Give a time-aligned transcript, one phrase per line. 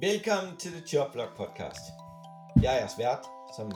[0.00, 1.84] Velkommen til The Joblog Podcast.
[2.62, 3.22] Jeg er jeres vært,
[3.56, 3.66] som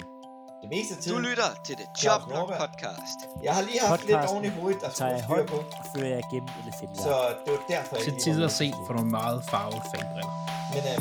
[0.63, 1.23] det meste af Du tiden.
[1.29, 2.61] lytter til Joblog Norberg.
[2.65, 3.19] Podcast.
[3.47, 5.57] Jeg har lige haft lidt oven i hovedet, der skulle jeg styr højt på.
[5.81, 6.97] og fører jeg igennem eller finder.
[7.07, 7.13] Så
[7.45, 10.31] det var derfor, jeg til tider var set for nogle meget farvede fanbriller.
[10.75, 10.99] Men øh,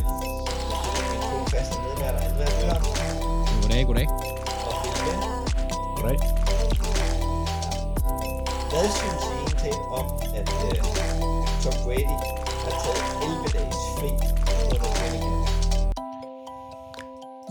[1.11, 4.07] min gode faste medværter, Andreas Jørgensen Goddag, goddag.
[4.67, 4.73] og
[5.05, 5.21] Lind.
[5.97, 6.19] Goddag.
[8.71, 9.35] Hvad synes I
[9.67, 10.07] egentlig om,
[10.39, 10.77] at øh,
[11.63, 12.17] Tom Brady
[12.65, 14.11] har taget 11 dages fri?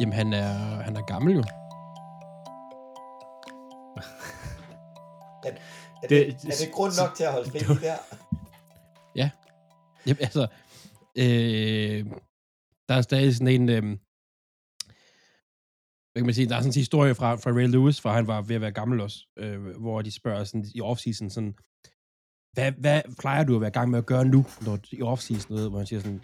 [0.00, 1.42] Jamen, han er, han er gammel jo.
[6.02, 7.96] Er det, Det- er det grund nok til at holde fri der?
[10.06, 10.46] Jamen, altså,
[11.18, 12.06] øh,
[12.88, 13.96] der er stadig sådan en, øh, hvad
[16.16, 18.42] kan man sige, der er sådan en historie fra, fra Ray Lewis, fra han var
[18.42, 21.54] ved at være gammel også, øh, hvor de spørger sådan, i offseason sådan,
[22.52, 25.52] hvad, hvad plejer du at være i gang med at gøre nu, når, i offseason,
[25.54, 26.22] noget, hvor han siger sådan,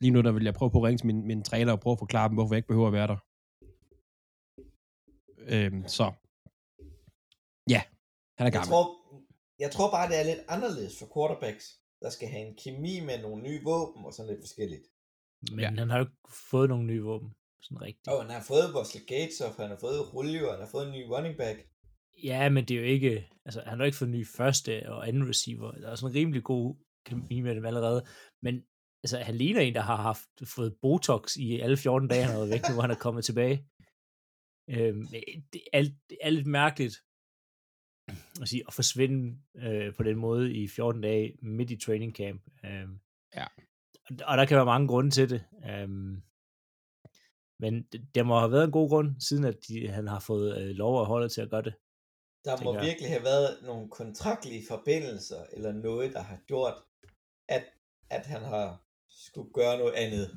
[0.00, 1.92] lige nu der vil jeg prøve på at ringe til min, min træner og prøve
[1.92, 3.18] at forklare dem, hvorfor jeg ikke behøver at være der.
[5.54, 6.04] Øh, så,
[7.74, 7.82] ja,
[8.38, 8.68] han er Jeg gammel.
[8.70, 8.86] tror,
[9.58, 11.64] jeg tror bare, det er lidt anderledes for quarterbacks,
[12.02, 14.82] der skal have en kemi med nogle nye våben og sådan lidt forskelligt.
[15.50, 15.70] Men Ja.
[15.82, 16.16] han har jo ikke
[16.50, 17.30] fået nogen nye våben.
[17.62, 18.08] Sådan rigtigt.
[18.08, 20.86] Og han har fået Wesley Gates, og han har fået Julio, og han har fået
[20.86, 21.58] en ny running back.
[22.24, 23.30] Ja, men det er jo ikke...
[23.44, 25.70] Altså, han har ikke fået ny første og anden receiver.
[25.72, 26.76] Der er sådan en rimelig god
[27.06, 28.06] kemi med dem allerede.
[28.42, 28.54] Men
[29.04, 32.38] altså, han ligner en, der har haft fået Botox i alle 14 dage, han har
[32.38, 33.66] været væk nu, hvor han er kommet tilbage.
[34.70, 35.06] Øhm,
[35.52, 36.96] det, er, det er lidt mærkeligt
[38.42, 42.42] at, sige, at forsvinde øh, på den måde i 14 dage midt i training camp.
[42.64, 43.00] Øhm,
[43.36, 43.46] Ja.
[44.10, 45.44] og, og der kan være mange grunde til det.
[45.70, 46.22] Øhm,
[47.62, 50.58] men det, der må have været en god grund, siden at de, han har fået
[50.62, 51.74] øh, lov at holde til at gøre det.
[52.44, 52.82] Der må jeg.
[52.82, 56.74] virkelig have været nogle kontraktlige forbindelser, eller noget, der har gjort,
[57.48, 57.64] at,
[58.10, 58.82] at han har
[59.26, 60.36] skulle gøre noget andet.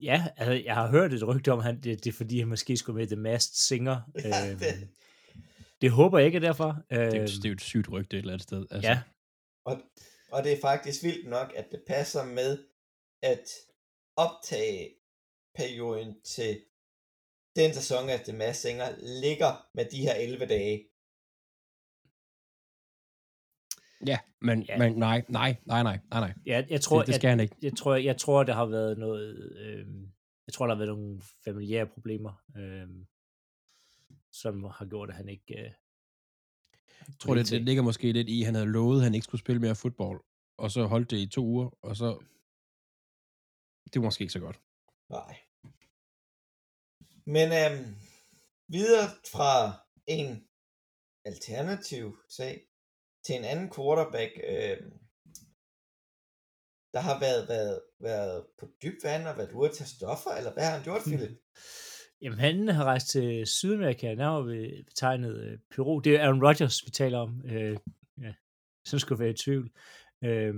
[0.00, 2.48] Ja, altså, jeg har hørt et rygte om, at han, det, det er fordi, han
[2.48, 4.00] måske skulle med The Masked Singer.
[4.24, 4.88] Ja, øhm, det,
[5.80, 6.82] det håber jeg ikke er derfor.
[6.90, 8.66] Det er, jo, Øhm, det er jo et sygt rygte et eller andet sted.
[8.70, 9.02] Altså, ja,
[9.64, 9.82] og,
[10.32, 12.58] og det er faktisk vildt nok, at det passer med
[13.22, 13.46] at
[14.16, 14.94] optage
[15.54, 16.60] perioden til
[17.56, 18.88] den sæson, at The Masked Singer
[19.22, 20.84] ligger med de her 11 dage.
[24.06, 24.78] Ja, men, Ja.
[24.78, 26.34] men nej, nej, nej, nej, nej, nej.
[26.46, 27.56] ja jeg tror, Det, det skal han ikke.
[27.62, 29.52] jeg, jeg, tror, jeg tror, der har været noget...
[29.58, 30.12] Øhm,
[30.46, 33.06] jeg tror, der har været nogle familiære problemer, øhm,
[34.32, 35.58] som har gjort, at han ikke...
[35.58, 35.70] Øh,
[37.08, 39.24] Jeg tror, det, det ligger måske lidt i, at han havde lovet, at han ikke
[39.24, 40.20] skulle spille mere fodbold,
[40.58, 42.18] og så holdt det i to uger, og så...
[43.84, 44.60] Det var måske ikke så godt.
[45.10, 45.36] Nej.
[47.24, 47.96] Men øhm,
[48.68, 49.72] videre fra
[50.06, 50.48] en
[51.24, 52.64] alternativ sag
[53.28, 54.92] til en anden quarterback, øhm,
[56.92, 60.52] der har været, været, været på dyb vand og været ude at tage stoffer, eller
[60.52, 61.38] hvad har han gjort, Philip?
[62.22, 65.98] Jamen, han har rejst til Sydamerika, nærmere ved betegnet øh, Peru.
[65.98, 67.42] Det er Aaron Rodgers, vi taler om.
[67.44, 67.76] Øh,
[68.22, 68.32] ja,
[68.84, 69.70] så skulle være i tvivl.
[70.24, 70.54] Øh,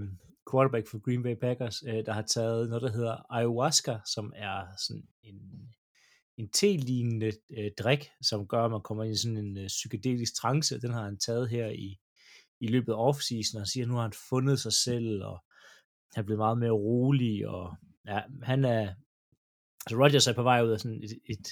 [0.51, 4.77] quarterback for Green Bay Packers, øh, der har taget noget, der hedder ayahuasca, som er
[4.87, 5.41] sådan en,
[6.37, 10.35] en te-lignende øh, drik, som gør, at man kommer ind i sådan en øh, psykedelisk
[10.35, 10.81] trance.
[10.81, 12.01] Den har han taget her i,
[12.61, 15.45] i løbet af off-season, og siger, at nu har han fundet sig selv, og
[16.15, 17.77] han er blevet meget mere rolig, og
[18.07, 18.95] ja, han er,
[19.87, 21.47] altså Rodgers er på vej ud af sådan et, et,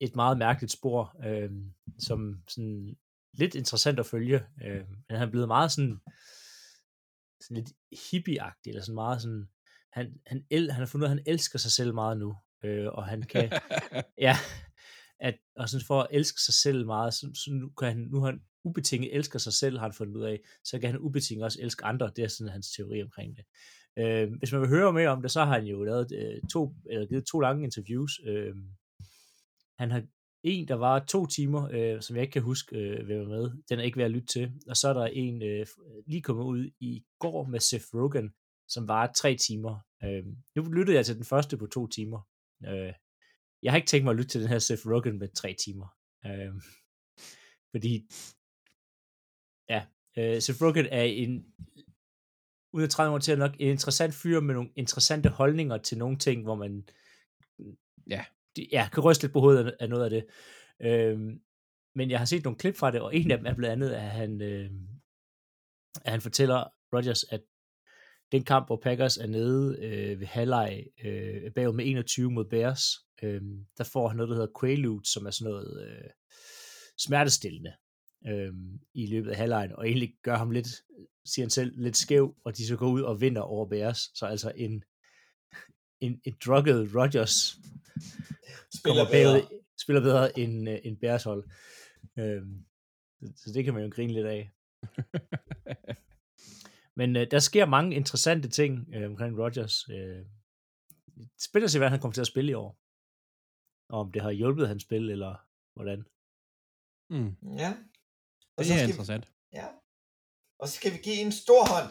[0.00, 1.50] et meget mærkeligt spor, øh,
[1.98, 2.96] som sådan
[3.34, 4.40] lidt interessant at følge.
[4.64, 6.00] Øh, men han er blevet meget sådan,
[7.40, 7.72] sådan lidt
[8.10, 9.48] hippieagtig, eller sådan meget sådan,
[9.92, 12.36] han, han, el, han har fundet ud af, at han elsker sig selv meget nu,
[12.64, 13.52] øh, og han kan,
[14.26, 14.36] ja,
[15.20, 18.20] at, og sådan for at elske sig selv meget, så, så nu kan han, nu
[18.20, 21.44] har han ubetinget elsker sig selv, har han fundet ud af, så kan han ubetinget
[21.44, 23.44] også elske andre, det er sådan hans teori omkring det.
[23.98, 26.74] Øh, hvis man vil høre mere om det, så har han jo lavet øh, to,
[26.90, 28.20] eller givet to lange interviews.
[28.26, 28.54] Øh,
[29.78, 30.02] han har
[30.42, 33.50] en, der var to timer, øh, som jeg ikke kan huske, øh, hvem var med.
[33.68, 34.52] Den er ikke værd at lytte til.
[34.68, 35.66] Og så er der en, øh,
[36.06, 38.30] lige kommet ud i går med Seth Rogen,
[38.68, 39.80] som var tre timer.
[40.04, 40.24] Øh,
[40.56, 42.20] nu lyttede jeg til den første på to timer.
[42.66, 42.92] Øh,
[43.62, 45.88] jeg har ikke tænkt mig at lytte til den her Seth Rogen med tre timer.
[46.26, 46.52] Øh,
[47.74, 48.08] fordi,
[49.70, 49.84] ja,
[50.18, 51.44] øh, Seth Rogen er en,
[52.72, 56.18] uden at træde mig til, nok en interessant fyr med nogle interessante holdninger til nogle
[56.18, 56.88] ting, hvor man
[58.10, 58.24] Ja.
[58.72, 60.26] ja, kan ryste lidt på hovedet af- noget af det.
[60.82, 61.40] Øhm,
[61.94, 63.90] men jeg har set nogle klip fra det, og en af dem er blandt andet,
[63.94, 64.70] at han, øh,
[66.04, 66.64] at han fortæller
[66.94, 67.42] Rodgers, at
[68.32, 72.82] den kamp, hvor Packers er nede øh, ved halvleg øh, bagud med 21 mod Bears,
[73.22, 73.42] øh,
[73.78, 76.10] der får han noget, der hedder Quaalude, som er sådan noget øh,
[76.98, 77.72] smertestillende
[78.26, 78.52] øh,
[78.94, 80.68] i løbet af halvlejen, og egentlig gør ham lidt,
[81.24, 83.98] siger han selv, lidt skæv, og de så går ud og vinder over Bears.
[84.14, 84.84] Så altså en
[86.00, 87.56] en, en drugget Rodgers
[88.74, 89.48] Spiller kommer bagud, bedre.
[89.78, 91.50] spiller bedre end, øh, end Bears hold.
[92.18, 92.64] Øhm,
[93.20, 94.50] så- så det kan man jo grine lidt af.
[96.98, 99.88] Men øh, der sker mange interessante ting øh, omkring Rodgers.
[99.88, 100.26] Øh,
[101.40, 102.78] spiller sig, hvad han kommer til at spille i år.
[103.88, 105.34] Og om det har hjulpet hans spil, eller
[105.74, 106.04] hvordan.
[107.10, 107.76] mm, Ja.
[108.56, 109.24] Og det så er skal vi, interessant.
[109.52, 109.66] ja.
[110.60, 111.88] Og så skal vi give en stor hånd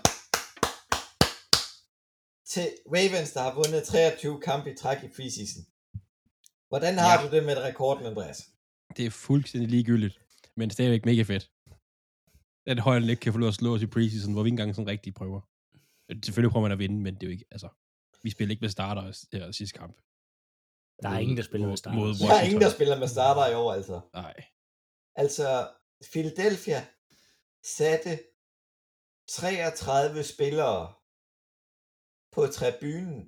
[2.53, 5.63] til Ravens, der har vundet 23 kampe i træk i preseason.
[6.71, 7.27] Hvordan har Ja.
[7.27, 8.39] du det med rekorden, Andreas?
[8.97, 10.15] Det er fuldstændig ligegyldigt,
[10.57, 11.51] men stadigvæk mega fedt.
[12.67, 14.75] At Højlen ikke kan få lov at slå os i preseason, hvor vi ikke engang
[14.75, 15.41] sådan rigtig prøver.
[16.25, 17.69] Selvfølgelig prøver man at vinde, men det er jo ikke, altså,
[18.23, 19.01] vi spiller ikke med starter
[19.38, 19.95] her sidste kamp.
[21.03, 21.97] Der er ingen, der spiller med starter.
[22.00, 24.01] mod Der er ingen, der spiller med starter i år, altså.
[24.13, 24.35] Nej.
[25.15, 25.47] Altså,
[26.03, 26.88] Philadelphia
[27.63, 28.19] satte
[29.27, 30.94] 33 spillere
[32.31, 33.21] på tribunen,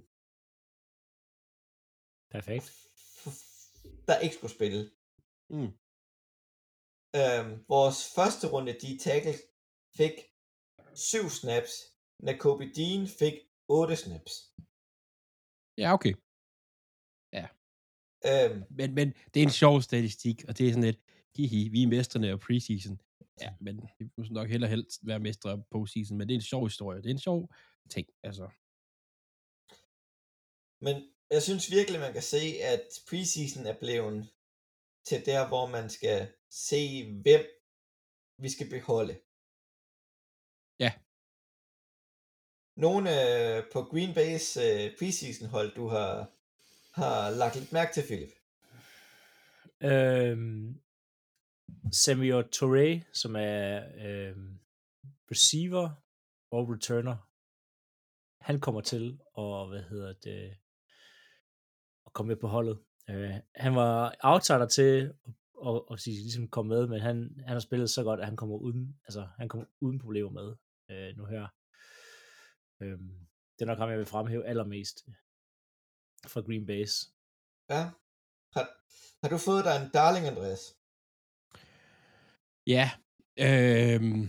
[2.30, 2.68] Perfekt.
[4.08, 4.92] der ikke skulle spille.
[5.50, 5.72] Mm.
[7.20, 9.42] Øhm, vores første runde, de tackles,
[9.98, 10.14] fik
[10.96, 11.72] 7 snaps.
[12.20, 13.34] Nakobe Dean fik
[13.68, 14.54] 8 snaps.
[15.78, 16.14] Ja, okay.
[18.26, 21.00] Øhm, Men, men det er en sjov statistik, og det er sådan lidt,
[21.38, 23.02] hihi, vi er mesterne af preseason.
[23.42, 26.42] Ja, men vi må nok heller helst være mestre af postseason, men det er en
[26.42, 27.02] sjov historie.
[27.02, 27.54] Det er en sjov
[27.90, 28.50] ting, altså.
[30.82, 30.96] men
[31.32, 34.30] jeg synes virkelig, man kan se, at preseason er blevet
[35.06, 37.46] til der, hvor man skal se, hvem
[38.38, 39.20] vi skal beholde.
[40.80, 40.94] Ja.
[42.76, 46.32] Nogle øh, på Green Bay's øh, preseason hold, du har,
[46.92, 48.34] har lagt lidt mærke til, Philip.
[49.82, 50.82] Øhm,
[51.92, 54.36] Samuel Touré, som er øh,
[55.32, 55.90] receiver
[56.52, 57.18] og returner,
[58.48, 60.58] han kommer til at, hvad hedder det,
[62.06, 62.80] at komme med på holdet.
[63.10, 65.14] Øh, han var outsider til
[65.66, 67.16] at, at, at sige, ligesom komme med, men han,
[67.46, 70.56] han har spillet så godt, at han kommer uden, altså, han kommer uden problemer med
[70.92, 71.48] øh, nu her.
[72.82, 73.00] Øh,
[73.56, 74.98] det er nok ham, jeg vil fremhæve allermest
[76.28, 76.96] fra Green Bay's.
[77.70, 77.82] Ja.
[78.56, 78.66] Har,
[79.22, 80.64] har du fået dig en darling, Andreas?
[82.68, 82.92] Ja,
[83.40, 84.28] Øh,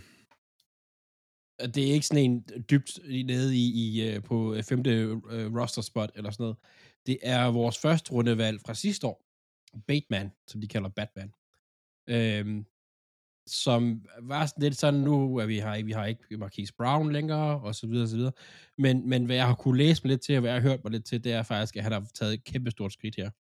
[1.75, 4.90] det er ikke sådan en dybt nede i, i øh, på øh, femte
[5.31, 6.56] øh, roster spot eller sådan noget.
[7.06, 9.25] Det er vores første rundevalg fra sidste år.
[9.87, 11.32] Batman, som de kalder Batman.
[12.08, 12.67] Øhm,
[13.46, 17.61] som var sådan lidt sådan, nu er vi har, vi har ikke Marquise Brown længere,
[17.61, 18.32] og så videre, og så videre.
[18.79, 20.84] Men, men hvad jeg har kunne læse mig lidt til, og hvad jeg har hørt
[20.84, 23.31] mig lidt til, det er faktisk, at han har taget et kæmpe stort skridt her.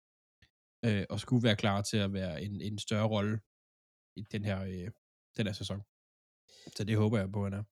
[0.84, 3.38] Øh, og skulle være klar til at være en, en større rolle
[4.18, 4.90] i den her, øh,
[5.36, 5.82] den her sæson.
[6.76, 7.64] Så det håber jeg på, han er.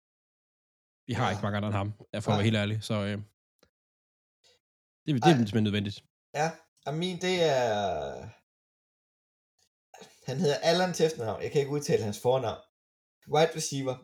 [1.06, 1.30] Vi har Ja.
[1.30, 2.34] ikke mange andre end ham, at Nej.
[2.36, 2.82] være helt ærlig.
[2.82, 3.18] Så øh,
[5.04, 5.98] det, det er simpelthen nødvendigt.
[6.34, 6.48] Ja,
[6.86, 7.66] og min det er...
[10.26, 11.42] Han hedder Allan til efternavn.
[11.42, 12.60] Jeg kan ikke udtale hans fornavn.
[13.34, 13.96] Wide receiver.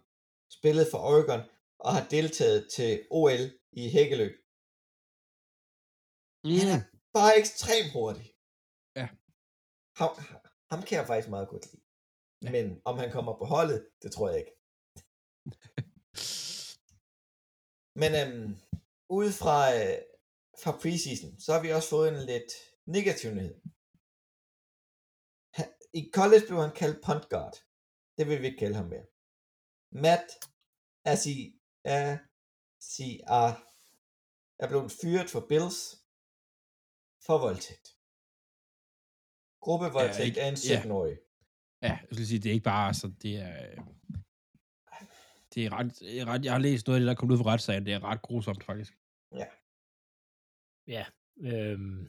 [0.58, 1.40] Spillet for Oregon
[1.78, 4.32] og har deltaget til OL i hækkeløb.
[6.44, 6.80] Han er
[7.12, 8.26] bare ekstremt hurtig.
[8.96, 9.08] Ja.
[10.00, 10.10] Ham,
[10.70, 11.81] ham kan jeg faktisk meget godt lide.
[12.42, 12.50] Ja.
[12.50, 14.54] Men om han kommer på holdet, det tror jeg ikke.
[18.02, 18.48] Men øhm,
[19.18, 19.98] ud fra, øh,
[20.62, 22.52] fra preseason, så har vi også fået en lidt
[22.96, 23.56] negativ nyhed.
[25.56, 25.66] Han,
[26.00, 27.56] I college blev han kaldt punt guard.
[28.18, 29.06] Det vil vi ikke kalde ham mere.
[30.04, 30.28] Matt
[31.12, 31.36] Asi,
[31.84, 33.42] Asi-A
[34.62, 35.78] er blevet fyret for Bills
[37.26, 37.88] for voldtægt.
[39.64, 40.80] Gruppevoldtægt ikke- af en ja.
[40.82, 41.16] 17-årig.
[41.18, 41.22] Ja,
[41.88, 43.82] jeg skulle sige, det er ikke bare, så det er...
[45.54, 47.52] Det er ret, er ret, jeg har læst noget af det, der kom ud fra
[47.52, 47.86] retssagen.
[47.86, 48.92] Det er ret grusomt, faktisk.
[50.86, 51.04] Ja,
[51.42, 52.08] øhm,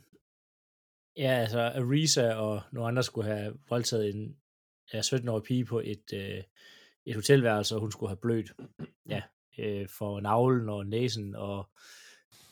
[1.18, 4.38] ja, altså Arisa og nogle andre skulle have voldtaget en
[4.94, 6.44] ja, 17-årig pige på et, øh,
[7.06, 8.52] et hotelværelse, og hun skulle have blødt
[9.10, 9.22] ja,
[9.58, 11.70] øh, for navlen og næsen og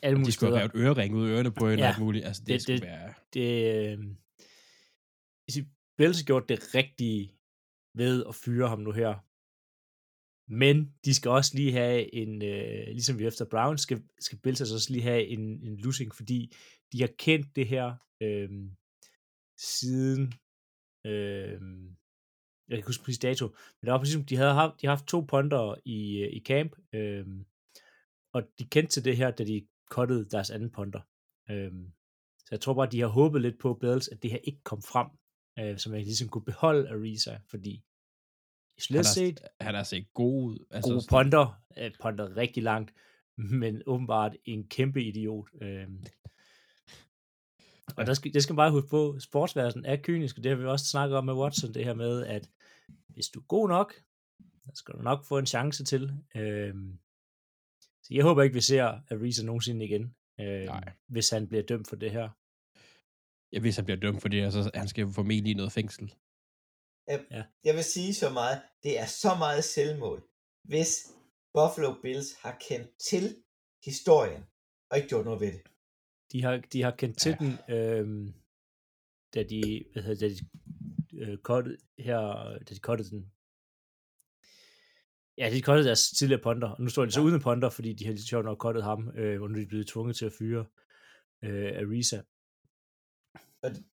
[0.02, 2.02] alle De mulige skulle have revet ørering ud af ørerne på hende Ja, og alt
[2.04, 2.24] muligt.
[2.24, 3.14] Altså, det, det- det skulle det- være...
[3.32, 4.04] Det, øh,
[6.02, 7.22] Bills har gjort det rigtige
[7.94, 9.12] ved at fyre ham nu her.
[10.62, 14.60] Men de skal også lige have en, øh, ligesom vi efter Brown, skal, skal Bills
[14.60, 16.54] altså også lige have en, en losing, fordi
[16.92, 17.86] de har kendt det her
[18.22, 18.50] øh,
[19.58, 20.22] siden,
[21.06, 21.58] øh,
[22.66, 24.94] jeg kan ikke huske præcis dato, men der var præcis, de havde haft, de har
[24.96, 27.26] haft to punter i, øh, i camp, øh,
[28.34, 31.00] og de kendte til det her, da de cuttede deres anden punter.
[31.50, 31.72] Øh,
[32.38, 34.82] så jeg tror bare, de har håbet lidt på Bills, at det her ikke kom
[34.82, 35.08] frem,
[35.58, 37.82] øh, så man ligesom kunne beholde Arisa, fordi Han
[38.78, 40.66] isoleret er, set, han er set god ud.
[40.70, 42.94] Altså, gode punter, øh, punter rigtig langt,
[43.36, 45.48] men åbenbart en kæmpe idiot.
[45.62, 45.88] Øh,
[47.96, 50.56] Og der skal, det skal man bare huske på, sportsverdenen er kynisk, og det har
[50.56, 52.50] vi også snakket om med Watson, det her med, at
[53.08, 53.94] hvis du er god nok,
[54.66, 56.12] så skal du nok få en chance til.
[56.36, 56.98] Øhm,
[57.80, 60.92] så jeg håber ikke, vi ser Ariza nogensinde igen, øhm, Nej.
[61.06, 62.28] hvis han bliver dømt for det her.
[63.52, 66.14] Ja, hvis han bliver dømt for det, så han skal formentlig i noget fængsel.
[67.64, 70.22] Jeg vil sige så meget, det er så meget selvmål,
[70.64, 71.08] hvis
[71.54, 73.36] Buffalo Bills har kendt til
[73.84, 74.44] historien,
[74.90, 75.62] og ikke gjort noget ved det.
[76.32, 77.46] De har, de har kendt til Ja.
[77.46, 78.34] den, øhm,
[79.34, 82.18] da de, hvad hedder det, da de øh, cuttede her,
[82.58, 83.32] da de cuttede den.
[85.38, 87.26] Ja, de cuttede deres tidligere ponder, og nu står de så Ja.
[87.26, 89.86] uden ponder, fordi de har sjovt nok cuttet ham, øh, hvor nu er de blevet
[89.86, 90.64] tvunget til at fyre
[91.44, 92.22] øh, Ariza.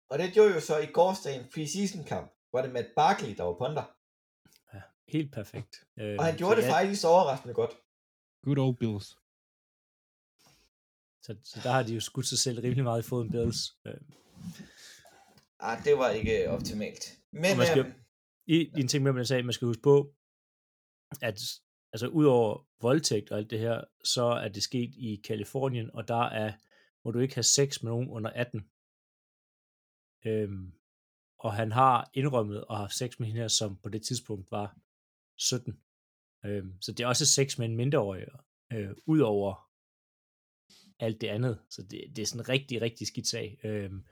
[0.09, 3.53] Og det gjorde jo så i gårsdagen preseason kamp, hvor det Matt Barkley, der var
[3.53, 3.83] ponder.
[4.73, 5.83] Ja, helt perfekt.
[5.99, 7.71] Øh, Og han så gjorde det ja, faktisk overraskende godt.
[8.43, 9.17] Good old Bills.
[11.21, 13.57] Så, så der har de jo skudt sig selv rimelig meget i foden Bills.
[13.85, 13.93] Øh,
[15.59, 17.17] Ah, det var ikke optimalt.
[17.31, 17.93] Men Og man skal- øhm,
[18.47, 20.13] i, i en ting med, man sagde, man skal huske på,
[21.21, 21.41] at
[21.93, 26.23] altså udover voldtægt og alt det her, så er det sket i Kalifornien, og der
[26.23, 26.53] er,
[27.05, 28.69] må du ikke have sex med nogen under 18.
[30.27, 30.73] Øhm,
[31.39, 34.77] og han har indrømmet at have sex med hende her, som på det tidspunkt var
[35.39, 35.83] 17.
[36.45, 38.27] Øhm, så det er også sex med en mindreårig,
[38.73, 39.71] øh, udover
[40.99, 41.65] alt det andet.
[41.69, 44.05] Så det, det er sådan en rigtig, rigtig skidt sag, øhm,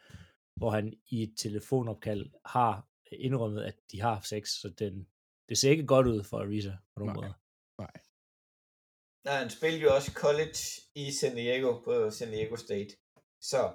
[0.58, 5.08] hvor han i et telefonopkald har indrømmet, at de har sex, så den,
[5.50, 7.22] det ser ikke godt ud for Ariza på nogen Nej.
[7.22, 7.34] måde.
[9.25, 10.62] nej, han spillede jo også college
[10.96, 12.91] i San Diego på San Diego State.
[13.41, 13.74] Så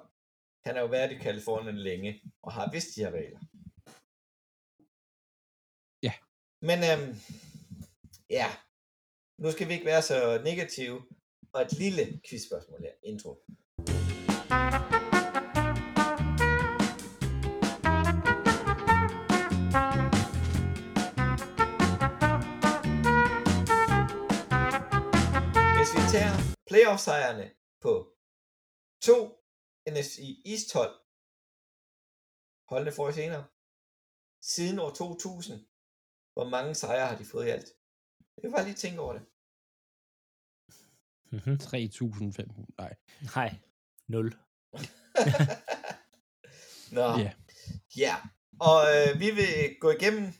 [0.69, 3.39] han har jo været i Kalifornien længe, og har vidst de her regler.
[6.03, 6.13] Ja.
[6.61, 7.15] Men øhm,
[8.29, 8.47] ja,
[9.37, 11.01] nu skal vi ikke være så negative.
[11.53, 13.31] Og et lille quizspørgsmål her, intro.
[25.77, 26.35] Hvis vi tager
[26.69, 27.93] playoff-sejrene på
[29.01, 29.38] to
[29.91, 30.15] NFC
[30.45, 30.95] East hold,
[32.69, 33.45] holdene får I senere,
[34.41, 35.67] siden år 2000,
[36.33, 37.69] hvor mange sejre har de fået i alt?
[38.35, 39.25] Jeg vil bare lige tænke over det.
[41.31, 41.53] Mm-hmm.
[41.53, 42.73] 3.500.
[42.77, 42.95] Nej.
[43.35, 43.49] Nej,
[44.07, 44.33] 0.
[46.97, 47.33] Nå, Ja.
[47.97, 48.15] ja.
[48.69, 50.33] Og øh, vi vil gå igennem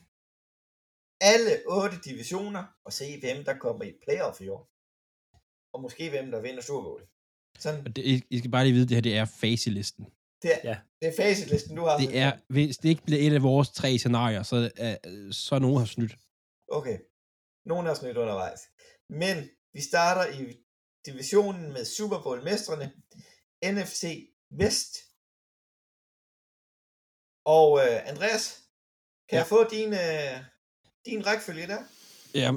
[1.20, 4.70] alle otte divisioner og se, hvem der kommer i playoff i år.
[5.72, 7.08] Og måske hvem der vinder Super Bowl.
[7.58, 10.04] Sådan, Og det, I, skal bare lige vide, at det her det er facelisten.
[10.42, 10.78] det, er, Ja.
[11.00, 11.98] det er facitlisten, du har.
[11.98, 14.96] Det er, hvis det ikke bliver et af vores tre scenarier, så, er,
[15.32, 16.16] så er nogen har snydt.
[16.68, 16.98] Okay.
[17.66, 18.60] Nogen har snydt undervejs.
[19.10, 19.36] Men
[19.74, 20.56] vi starter i
[21.06, 22.92] divisionen med Super Bowl-mestrene,
[23.64, 24.02] NFC
[24.50, 24.92] Vest.
[27.44, 28.44] Og øh, Andreas,
[29.28, 29.38] kan Ja.
[29.38, 30.44] jeg få din, øh,
[31.06, 31.82] din rækkefølge der?
[32.34, 32.52] Ja,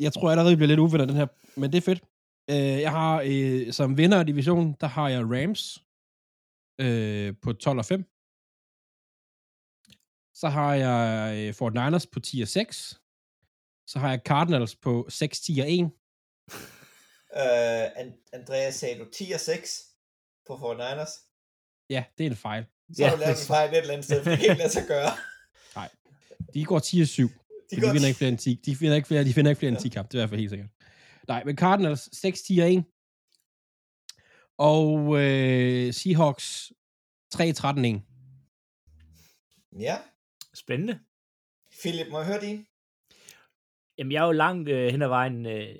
[0.00, 1.26] jeg tror allerede, det bliver lidt uvenner, den her,
[1.60, 2.02] men det er fedt.
[2.50, 5.84] Øh, jeg har øh, som vinder af divisionen, der har jeg Rams
[6.80, 8.02] øh, på 12 og 5.
[10.34, 13.00] Så har jeg øh, Fort Niners på 10 og 6.
[13.86, 15.80] Så har jeg Cardinals på 6, 10 og 1.
[17.36, 19.84] Øh, And- Andreas, sagde du 10 og 6
[20.46, 21.12] på 49ers?
[21.90, 22.64] Ja, det er en fejl.
[22.96, 24.72] Så har du lavet en fejl et eller andet sted, for det kan ikke lade
[24.72, 25.10] sig gøre.
[26.54, 27.28] De går 10 og 7.
[27.28, 28.54] De, De, vinder ikke flere end 10.
[28.66, 30.08] De finder ikke flere, de finder ikke flere end 10 kamp.
[30.12, 30.70] Det er i hvert fald helt sikkert.
[31.28, 32.84] Nej, men Cardinals 6, 10 og 1.
[34.58, 36.72] Og øh, Seahawks
[37.30, 38.02] 3, 13, 1.
[39.80, 39.98] Ja,
[40.56, 41.00] Spændende.
[41.80, 42.66] Philip, må jeg høre din?
[43.98, 45.74] Jamen, jeg er jo langt øh, hen ad vejen øh,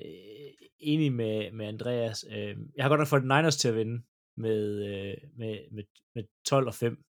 [0.79, 2.25] enig med, med Andreas.
[2.31, 4.03] Øh, jeg har godt nok fået Niners til at vinde
[4.37, 5.85] med, øh, med, med,
[6.15, 7.05] med 12 og 5.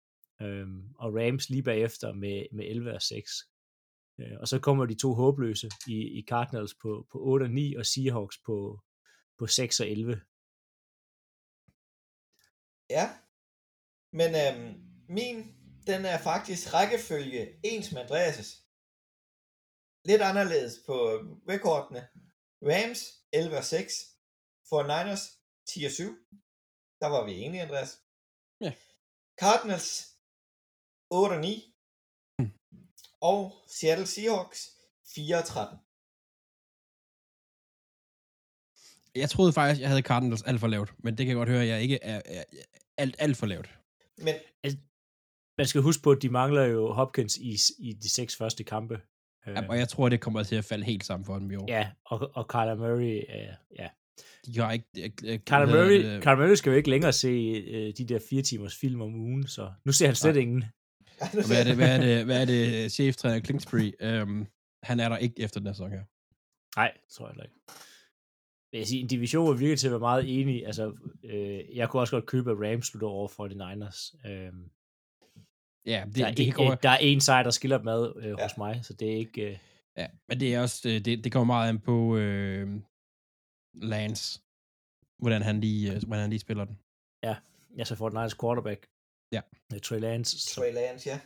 [0.43, 0.67] Øh,
[0.99, 3.31] og Rams lige bagefter med, med 11 og 6.
[4.21, 7.75] Øh, og så kommer de to håbløse i, i Cardinals på, på 8 og 9,
[7.75, 8.81] og Seahawks på,
[9.39, 10.21] på 6 og 11.
[12.91, 13.11] Ja.
[14.13, 14.75] Men øhm,
[15.09, 15.37] min,
[15.87, 18.65] den er faktisk rækkefølge ens med Andreas'
[20.05, 20.95] lidt anderledes på
[21.49, 22.09] rekordene.
[22.63, 23.01] Rams
[23.33, 23.93] 11 og 6.
[24.69, 26.19] For Niners 10 og 7.
[27.01, 28.03] Der var vi enige, Andreas.
[28.61, 28.73] Ja.
[29.41, 30.19] Cardinals
[31.11, 31.74] 8 og 9.
[33.31, 34.61] Og Seattle Seahawks
[35.15, 35.79] 4 og 13.
[39.15, 41.63] Jeg troede faktisk, jeg havde Cardinals alt for lavt, men det kan jeg godt høre,
[41.63, 42.63] at jeg ikke er, er, er
[42.97, 43.71] alt, alt for lavt.
[44.19, 44.35] Men
[45.59, 48.95] Man skal huske på, at de mangler jo Hopkins i, i de seks første kampe.
[49.47, 49.69] Øh, Ja.
[49.69, 51.65] Og jeg tror, det kommer til at falde helt sammen for dem i år.
[51.69, 53.89] Ja, og, og Kyler Murray, øh, ja,
[54.47, 54.87] De har ikke...
[54.99, 56.23] Øh, øh, Kyler Murray, det?
[56.23, 59.47] Kyler Murray skal jo ikke længere se øh, de der fire timers film om ugen,
[59.47, 60.43] så nu ser han slet Nej.
[60.43, 60.65] ingen.
[61.49, 63.93] Hvad er det, hvad er det, hvad er det cheftræner Kingsbury?
[64.23, 64.47] Um,
[64.83, 66.05] han er der ikke efter den her sæson her.
[66.77, 67.57] Nej, tror jeg heller ikke.
[68.73, 70.67] Men jeg siger, en division hvor virker til at være meget enig.
[70.67, 74.15] Altså, øh, jeg kunne også godt købe, at Rams slutter over for de Niners.
[74.27, 74.53] Øh,
[75.87, 78.13] Ja, det, der, er det, en, øh, der er en sejr, der skiller dem ad
[78.17, 78.43] øh, Ja.
[78.43, 79.43] hos mig, så det er ikke...
[79.51, 79.59] Øh,
[79.97, 82.81] ja, men det er også, øh, det, det kommer meget an på øh,
[83.75, 84.41] Lance,
[85.19, 86.79] hvordan han lige, øh, hvordan han lige spiller den.
[87.77, 88.87] jeg så får den Niners quarterback.
[89.33, 89.41] Ja.
[89.83, 90.39] Trey Lance.
[90.39, 91.21] Så Trey Lance, ja.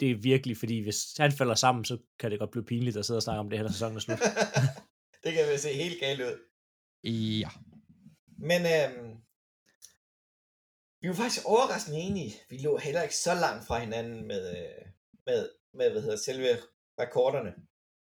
[0.00, 3.06] det er virkelig, fordi hvis han falder sammen, så kan det godt blive pinligt at
[3.06, 4.18] sidde og snakke om det her, når sæsonen er slut.
[5.24, 6.38] det kan vel se helt galt ud.
[7.40, 7.48] Ja,
[8.38, 9.16] Men øhm,
[11.00, 12.34] vi var faktisk overraskende enige.
[12.50, 14.86] Vi lå heller ikke så langt fra hinanden med, øh,
[15.26, 16.48] med, med hvad hedder selve
[17.00, 17.54] rekorderne.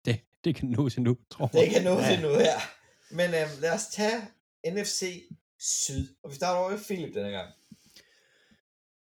[0.04, 1.70] det, det kan nås endnu, tror Det jeg.
[1.70, 2.08] kan nå Ja.
[2.10, 2.58] til nu her.
[3.10, 4.20] Men øhm, lad os tage
[4.66, 6.08] NFC Syd.
[6.22, 7.52] Og vi starter over med Philip denne gang.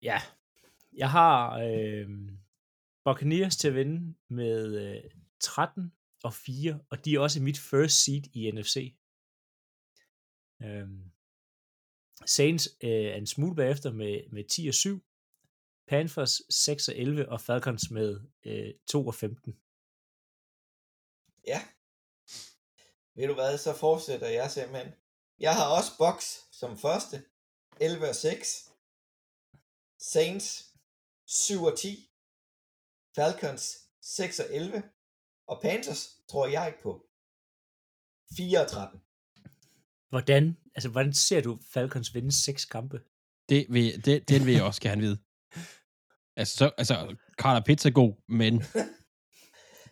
[0.04, 0.20] Ja,
[0.96, 2.08] jeg har øh,
[3.04, 5.92] Buccaneers til at vinde med øh, 13
[6.24, 8.96] og 4, og de er også mit first seed i NFC.
[10.62, 10.88] Øh,
[12.26, 15.04] Saints øh, er en smule bagefter med, med 10 og 7,
[15.88, 19.58] Panthers 6 og 11, og Falcons med øh, 2 og 15.
[21.46, 21.60] Ja.
[23.14, 24.92] Ved du hvad, så fortsætter jeg simpelthen.
[25.38, 27.24] Jeg har også Box som første.
[27.80, 28.73] 11 og 6.
[30.12, 30.64] Saints
[31.26, 32.08] 7 og 10.
[33.16, 34.82] Falcons 6 og 11.
[35.48, 37.06] Og Panthers tror jeg ikke på.
[38.36, 39.00] 4 og 13.
[40.10, 43.00] Hvordan, altså, hvordan ser du Falcons vinde seks kampe?
[43.48, 45.18] Det vil, det, den vil jeg også gerne vide.
[46.36, 48.58] Altså, så, altså Carter Pitts er god, men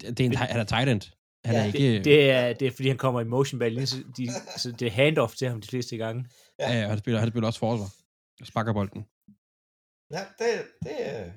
[0.00, 1.00] det, det er en, han er tight end.
[1.44, 2.04] Han Ja, er Det, ikke...
[2.04, 4.28] det, er, det er fordi, han kommer i motion ball, så, de,
[4.58, 6.28] så det er handoff til ham de fleste gange.
[6.58, 7.88] Ja, ja, han spiller, han spiller også forsvar.
[8.44, 9.06] Sparker bolden.
[10.12, 11.32] Ja, det, det.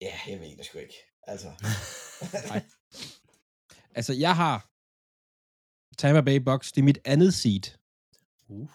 [0.00, 0.94] Ja, jeg ved det sgu ikke.
[1.22, 1.48] Altså.
[2.48, 2.62] Nej.
[3.94, 4.70] Altså, jeg har
[5.98, 6.72] Tampa Bay Bucks.
[6.72, 7.78] Det er mit andet seed.
[8.48, 8.68] Uh.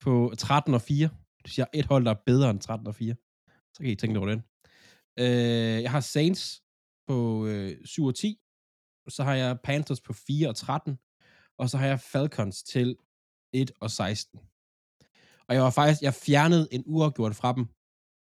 [0.00, 1.08] På 13 og 4.
[1.44, 3.14] Du siger et hold, der er bedre end 13 og 4.
[3.74, 4.44] Så kan I tænke over den.
[5.18, 6.62] Øh, jeg har Saints
[7.06, 8.40] på øh, 7 og 10.
[9.08, 10.98] Så har jeg Panthers på 4 og 13.
[11.58, 12.96] Og så har jeg Falcons til
[13.52, 14.40] 1 og 16.
[15.48, 17.66] Og jeg var faktisk, jeg fjernede en uafgjort fra dem.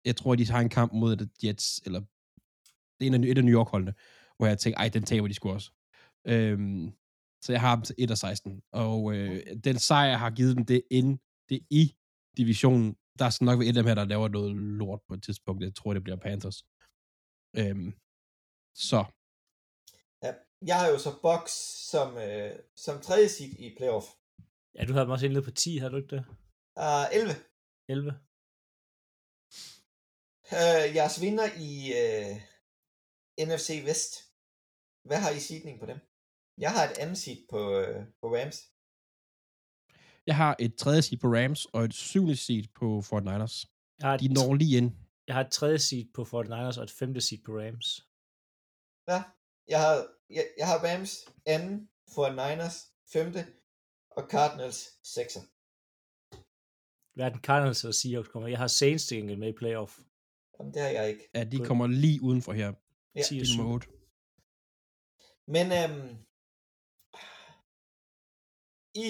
[0.06, 2.00] Jeg tror, de har en kamp mod The Jets, eller
[3.00, 3.94] det er en af, et af New York-holdene,
[4.38, 5.72] hvor jeg tænkte, ej, den taber de sgu også.
[6.28, 6.92] Øhm,
[7.42, 8.62] så jeg har dem til 1 og 16.
[8.72, 11.18] Og øh, den sejr, jeg har givet dem, det er inde,
[11.50, 11.96] det er i
[12.38, 12.98] divisionen.
[13.20, 15.64] Der skal nok være et af dem her, der laver noget lort på et tidspunkt.
[15.64, 16.64] Jeg tror, det bliver Panthers.
[17.58, 17.94] Øhm,
[18.76, 19.06] så,
[20.24, 20.32] ja,
[20.70, 21.50] jeg har jo så Box
[21.92, 24.06] som, øh, som tredje seed i playoff.
[24.76, 26.26] Ja, du havde dem også indledt på 10, har du ikke det?
[26.76, 27.34] Uh, 11.
[27.90, 28.20] 11?
[30.52, 32.38] Uh, jeres vinder i uh,
[33.48, 34.14] NFC Vest.
[35.08, 36.00] Hvad har I seedning på dem?
[36.58, 38.58] Jeg har et andet seed på, uh, på Rams.
[40.28, 43.58] jeg har et tredje seed på Rams, og et syvende seed på 49ers.
[44.00, 44.92] Jeg har, et, De når lige ind.
[45.28, 47.88] jeg har et tredje seed på 49ers og et femte seed på Rams.
[49.12, 49.24] Ja,
[49.68, 49.96] jeg har,
[50.30, 51.14] jeg, jeg har Rams
[51.46, 52.78] anden, for Niners
[53.14, 53.42] femte,
[54.18, 54.80] og Cardinals
[55.16, 55.42] sekser.
[57.18, 58.48] Hverken Cardinals eller Seahawks kommer.
[58.50, 60.00] Jeg har Saints til gengæld med i playoff.
[60.58, 61.24] Jamen, det har jeg ikke.
[61.36, 62.70] Ja, de kommer lige udenfor her.
[63.16, 63.22] Ja.
[63.22, 63.58] 10 Det og er 7.
[63.58, 63.88] nummer 8.
[65.56, 66.10] Men øhm,
[69.06, 69.08] i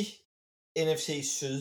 [0.87, 1.07] NFC
[1.37, 1.59] Syd,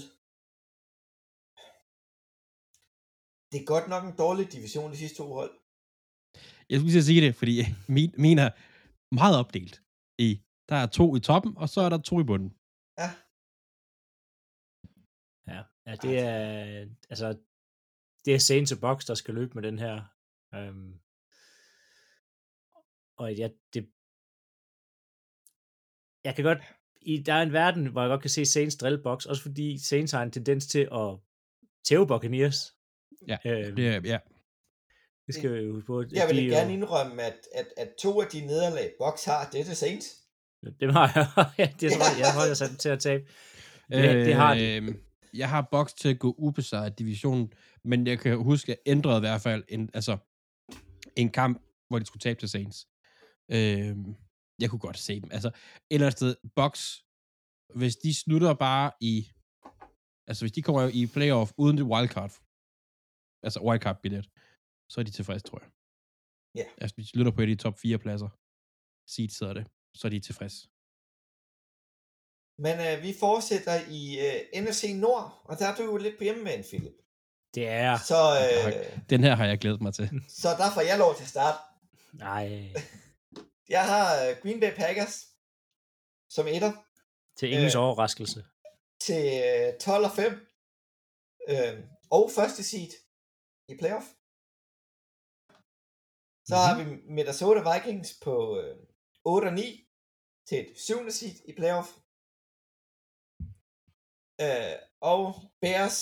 [3.51, 5.53] det er godt nok en dårlig division, de sidste to hold.
[6.71, 7.55] Jeg skulle sige det, fordi
[7.97, 8.51] min, min er
[9.21, 9.77] meget opdelt.
[10.27, 10.31] I,
[10.69, 12.51] der er to i toppen, og så er der to i bunden.
[13.03, 13.11] Ja,
[15.53, 16.41] Ja, ja det er,
[17.13, 17.27] altså,
[18.27, 20.03] det er Saints og Bucks, der skal løbe med den her.
[20.53, 20.95] Um,
[23.17, 23.89] og ja, det,
[26.25, 26.59] jeg kan godt,
[27.01, 29.79] i, der er en verden, hvor jeg godt kan se Saints drille Bucks, også fordi
[29.79, 31.19] Saints har en tendens til at
[31.89, 32.75] tæve Buccaneers.
[33.29, 34.19] Ja, Øhm, Det er, ja.
[35.27, 36.05] det skal vi jo huske på.
[36.13, 39.49] jeg vil De er gerne indrømme, at, at, at to af de nederlag, Box har,
[39.53, 40.07] det er til Saints.
[40.81, 41.27] Dem har jeg,
[41.59, 43.25] ja, det tror jeg, jeg tror, jeg sat dem til at tabe.
[43.89, 44.97] Det, det har de.
[45.35, 47.53] Jeg har Bucks til at gå ubesejret i divisionen,
[47.85, 50.19] men jeg kan huske, at jeg ændrede i hvert fald en, altså,
[51.17, 52.89] en kamp, hvor de skulle tabe til Saints.
[53.51, 54.15] Øhm,
[54.61, 55.31] jeg kunne godt se dem.
[55.33, 55.55] Altså, et
[55.91, 56.83] eller andet sted, Bucks,
[57.81, 59.15] hvis de slutter bare i,
[60.29, 62.33] altså hvis de kommer i playoff uden det wildcard,
[63.47, 64.27] altså wildcard-billet,
[64.93, 65.71] så er de tilfredse, tror jeg.
[66.61, 66.67] Ja.
[66.81, 68.31] Altså, hvis de slutter på et af de top 4 pladser,
[69.13, 69.65] seed sidder det,
[69.99, 70.61] så er de tilfredse.
[72.59, 76.25] Men øh, vi fortsætter i øh, NFC Nord, og der er du jo lidt på
[76.25, 76.93] hjemmebane, Philip.
[77.55, 77.99] Det er...
[77.99, 78.21] Så,
[78.67, 80.11] øh, Den her har jeg glædet mig til.
[80.43, 81.59] så der får jeg lov til at starte.
[82.13, 82.73] Nej,
[83.69, 85.27] Jeg har øh, Green Bay Packers
[86.31, 86.73] som etter
[87.39, 87.81] til ingens Øh.
[87.83, 88.45] overraskelse.
[89.01, 90.47] til øh, 12 og 5.
[91.49, 92.93] Øh, og første seed
[93.69, 94.07] i playoff.
[96.49, 96.69] Så mm-hmm.
[96.69, 98.77] har vi Minnesota Vikings på øh,
[99.25, 99.89] 8 og 9
[100.49, 101.89] til et syvende seed i playoff.
[104.45, 104.77] Øh,
[105.13, 105.21] og
[105.63, 105.99] Bears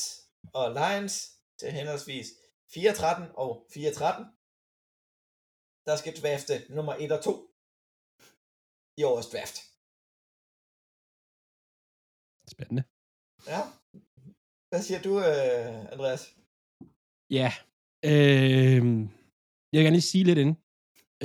[0.59, 1.14] og Lions
[1.61, 2.27] til henholdsvis
[2.73, 4.25] 4-13 og 4-13.
[5.87, 7.33] Der skal drafte nummer 1 og 2
[9.01, 9.57] i årets draft.
[12.55, 12.83] Spændende.
[13.53, 13.61] Ja.
[14.70, 16.23] Hvad siger du, øh, Andreas?
[17.38, 17.49] Ja.
[18.11, 18.83] Øh,
[19.75, 20.53] jeg kan lige sige lidt ind.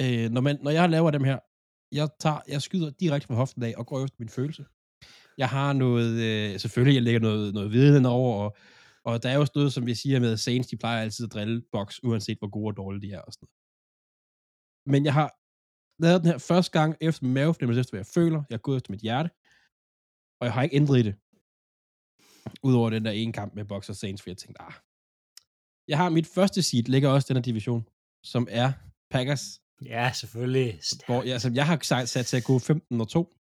[0.02, 1.40] Øh, når, man, når jeg laver dem her,
[2.00, 4.64] jeg, tager, jeg skyder direkte fra hoften af og går efter min følelse.
[5.42, 8.58] Jeg har noget, øh, selvfølgelig, jeg lægger noget, noget viden over, og,
[9.04, 11.34] og der er jo også noget, som vi siger med Saints, de plejer altid at
[11.34, 13.56] drille box, uanset hvor gode og dårlige de er og sådan noget.
[14.94, 15.30] Men jeg har
[16.04, 18.44] lavet den her første gang efter mavefornemmelse, efter hvad jeg føler.
[18.50, 19.30] Jeg er gået efter mit hjerte,
[20.40, 21.16] og jeg har ikke ændret i det.
[22.64, 24.74] Udover den der ene kamp med Box og Saints, for jeg tænkte, ah.
[25.88, 27.82] Jeg har mit første seed, ligger også den her division,
[28.24, 28.72] som er
[29.12, 30.80] Packers, Ja, selvfølgelig.
[31.06, 33.36] hvor jeg, som jeg har sat, sat til at gå 15 og 2.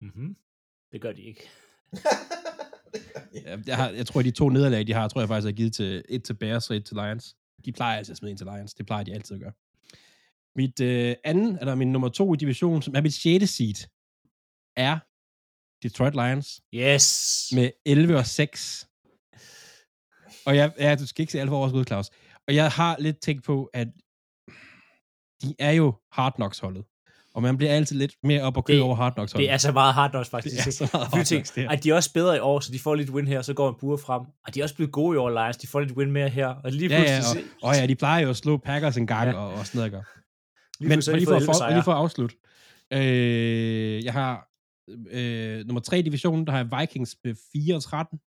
[0.00, 0.36] Mm-hmm.
[0.92, 1.48] Det gør de ikke.
[3.34, 5.72] Jeg, jeg, har, jeg tror, de to nederlag, de har, tror jeg faktisk er givet
[5.72, 7.36] til et til Bears og et til Lions.
[7.64, 8.74] De plejer altid at smide en til Lions.
[8.74, 9.52] Det plejer de altid at gøre.
[10.56, 13.88] Mit øh, anden, eller min nummer to i divisionen, som er mit sjette seed,
[14.76, 14.98] er
[15.82, 17.48] Detroit Lions Yes.
[17.54, 18.88] med 11 og 6.
[20.46, 22.10] Og jeg, ja, du skal ikke se alt for overskud, Claus.
[22.48, 23.88] Og jeg har lidt tænkt på, at
[25.42, 26.84] de er jo Hard Knocks holdet.
[27.38, 29.32] Og man bliver altid lidt mere op og køre Det- over Hard Knocks.
[29.32, 30.56] Det er så meget hard knocks, faktisk.
[30.64, 31.70] Det er så meget Hard Knocks, det her.
[31.70, 33.68] at de er også bedre i år, så de får lidt win her, så går
[33.68, 34.22] en bure frem.
[34.46, 35.56] Og de er også blevet gode i år, Lions.
[35.56, 36.46] De får lidt win mere her.
[36.48, 37.18] Og lige Ja, ja,
[37.62, 39.36] og, og ja, de plejer jo at slå Packers en gang, Ja.
[39.36, 39.98] og, og sådan noget, ikke?
[40.80, 42.36] lige Men lige, for, fået 11 for, lige for at afslutte.
[42.92, 44.48] Øh, jeg har
[45.10, 48.18] øh, nummer tre i divisionen, der har jeg Vikings med 4 og 13.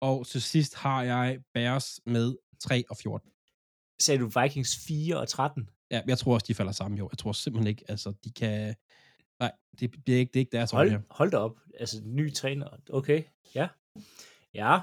[0.00, 3.28] Og til sidst har jeg Bears med 3 og 14.
[4.00, 5.68] Sagde du Vikings 4 og 13?
[5.92, 7.08] Ja, jeg tror også, de falder sammen år.
[7.12, 8.74] Jeg tror simpelthen ikke, altså, de kan...
[9.40, 11.00] Nej, det, det er ikke, det er ikke deres Hold, her.
[11.10, 11.58] hold da op.
[11.80, 12.68] Altså, ny træner.
[12.90, 13.24] Okay,
[13.54, 13.68] ja.
[14.54, 14.80] Ja,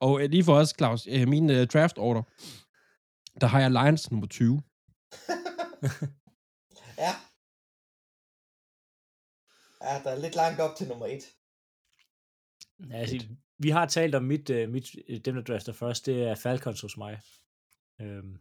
[0.00, 2.22] Og øh, lige for os, Claus, øh, min øh, draft order,
[3.40, 4.52] der har jeg Lions nummer 20.
[7.04, 7.12] ja.
[9.86, 11.22] Ja, der er lidt langt op til nummer 1.
[12.92, 13.26] altså,
[13.58, 16.80] vi har talt om mit, uh, mit, øh, dem, der drafter først, det er Falcons
[16.80, 17.20] hos mig.
[18.00, 18.38] Øhm,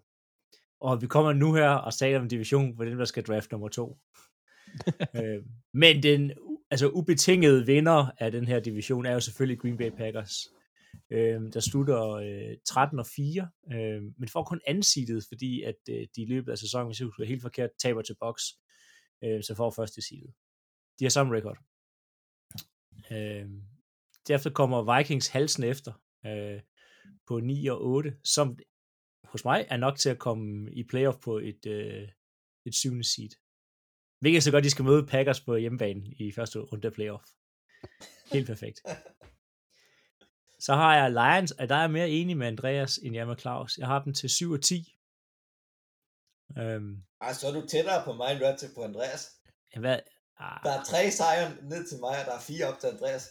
[0.82, 3.52] og vi kommer nu her og taler om en division, hvor dem, der skal draft
[3.52, 3.98] nummer to.
[5.22, 6.32] øhm, men den
[6.72, 10.34] altså ubetingede vinder af den her division er jo selvfølgelig Green Bay Packers,
[11.12, 16.08] øhm, der slutter øh, 13 og 4, øhm, men får kun ansidet, fordi at øh,
[16.16, 18.42] de i løbet af sæsonen, hvis jeg helt forkert, taber til Box,
[19.24, 20.34] øh, så får første seedet.
[21.00, 21.58] De har samme record.
[23.12, 23.62] Øhm,
[24.28, 25.94] derefter kommer Vikings halsen efter
[26.26, 26.62] øh,
[27.28, 28.58] på 9 og 8, som
[29.32, 32.08] hos mig er nok til at komme i playoff på et, øh,
[32.66, 33.30] et syvende seed.
[34.20, 37.24] Hvilket så godt, de skal møde Packers på hjemmebane i første runde af playoff.
[38.34, 38.82] Helt perfekt.
[40.66, 43.78] Så har jeg Lions, og der er mere enig med Andreas end jeg med Claus.
[43.78, 44.98] Jeg har dem til 7 og 10.
[46.58, 49.28] Øhm, Ej, så er du tættere på mig, end du er til på Andreas.
[49.80, 50.00] hvad?
[50.40, 53.30] Ah, Der er tre sejre ned til mig, og der er fire op til Andreas.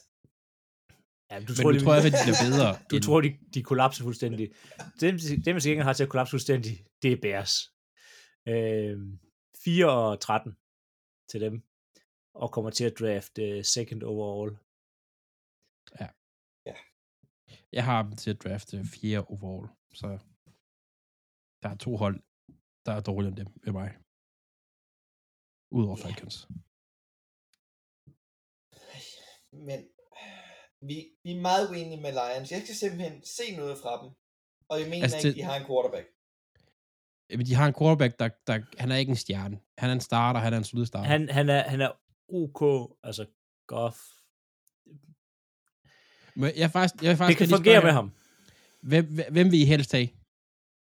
[1.31, 2.71] Ja, du Men tror, du de- tror, jeg, at de bliver bedre.
[2.91, 4.53] Du end- tror, de, de kollapser fuldstændig.
[5.01, 7.53] Dem, dem jeg har til at kollapse fuldstændig, det er Bears.
[8.49, 8.99] Øh,
[9.65, 10.57] 4 og 13
[11.31, 11.63] til dem,
[12.35, 14.57] og kommer til at draft uh, second overall.
[17.73, 20.09] Jeg har dem til at drafte 4 overall, så
[21.63, 22.23] der er to hold,
[22.87, 23.97] der er dårligere end dem ved mig.
[25.71, 26.05] Udover Ja.
[26.05, 26.49] Falcons.
[29.53, 29.89] Men
[30.83, 32.51] vi, vi er meget uenige med Lions.
[32.53, 34.11] Jeg skal simpelthen se noget fra dem.
[34.69, 36.07] Og jeg mener Altså, ikke, det- de har en quarterback.
[37.31, 39.61] Men de har en quarterback, der, der, han er ikke en stjerne.
[39.79, 41.09] Han er en starter, han er en solid starter.
[41.11, 41.91] Han, han, er, han er
[42.29, 43.27] OK, altså
[43.67, 43.97] Goff.
[46.41, 48.13] Men jeg, faktisk, jeg vil Det faktisk kan fungere med ham.
[48.83, 50.09] Hvem, hvem- vil I helst have?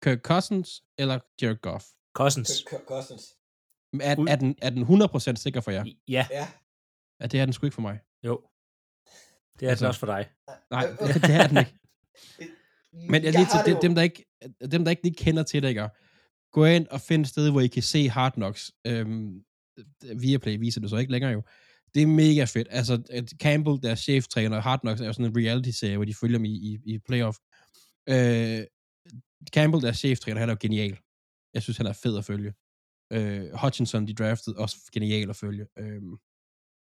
[0.03, 1.85] Kirk Cousins eller Jared Goff?
[2.13, 2.63] Cousins.
[2.69, 3.23] Kirk Cousins.
[4.01, 5.85] Er, er, den, er den 100% sikker for jer?
[6.07, 6.47] Ja, Ja.
[7.21, 7.99] Ja, det er den sgu ikke for mig.
[8.23, 8.48] jo.
[9.59, 10.29] Det er altså, det også for dig.
[10.71, 10.85] Nej,
[11.27, 11.75] det er den ikke.
[13.11, 14.25] Men jeg, lige til det dem, dem, der ikke,
[14.71, 15.89] dem, der ikke lige kender til det, ikke?
[16.51, 18.71] gå ind og find et sted, hvor I kan se Hard Knocks.
[18.87, 19.43] Øhm,
[20.15, 21.43] Viaplay viser det så ikke længere jo.
[21.93, 22.67] Det er mega fedt.
[22.71, 26.37] Altså, at Campbell, deres cheftræner, Hard Knocks, er jo sådan en reality-serie, hvor de følger
[26.37, 27.37] dem i, i, i playoff.
[28.09, 28.63] Øh,
[29.53, 30.99] Campbell, deres cheftræner, han er jo genial.
[31.53, 32.53] Jeg synes, han er fed at følge.
[33.13, 35.67] Øh, Hutchinson, de draftede, også genial at følge.
[35.79, 36.01] Øh,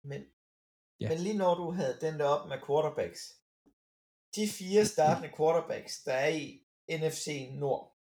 [0.04, 0.22] Men,
[1.00, 1.08] Ja.
[1.08, 3.20] men lige når du havde den der op med quarterbacks,
[4.36, 6.44] de fire startende quarterbacks, der er i
[6.90, 7.26] NFC
[7.62, 7.96] Nord,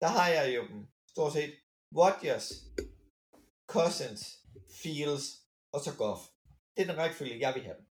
[0.00, 1.52] der har jeg jo dem stort set
[2.00, 2.46] Rodgers,
[3.74, 4.22] Cousins,
[4.82, 5.26] Fields
[5.74, 6.22] og så Goff.
[6.76, 7.86] Det er den rækkefølge, jeg vil have dem.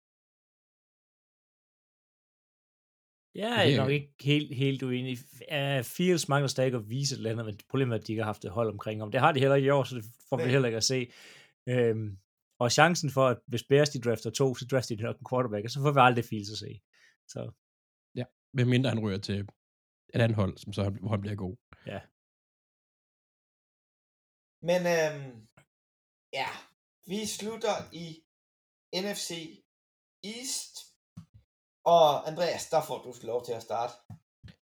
[3.35, 5.17] Jeg er nok ikke helt, helt uenig.
[5.51, 8.23] Uh, Fields mangler stadig at vise et eller andet, men problemet er, at de ikke
[8.23, 9.11] har haft et hold omkring ham.
[9.11, 11.11] Det har de heller ikke i år, så det får vi heller ikke at se.
[11.69, 12.17] Øhm,
[12.59, 15.63] og chancen for, at hvis Bears de drafter to, så drafter de nok en quarterback,
[15.65, 16.81] og så får vi aldrig Fields at se.
[17.27, 17.51] Så
[18.53, 19.39] med mindre han ryger til
[20.13, 21.55] et andet hold, som så hvor han bliver god.
[24.69, 25.47] Men øhm,
[26.33, 26.49] ja,
[27.11, 28.07] vi slutter i
[29.03, 29.29] NFC
[30.23, 30.73] East.
[31.85, 33.93] Og Andreas, der får du lov til at starte.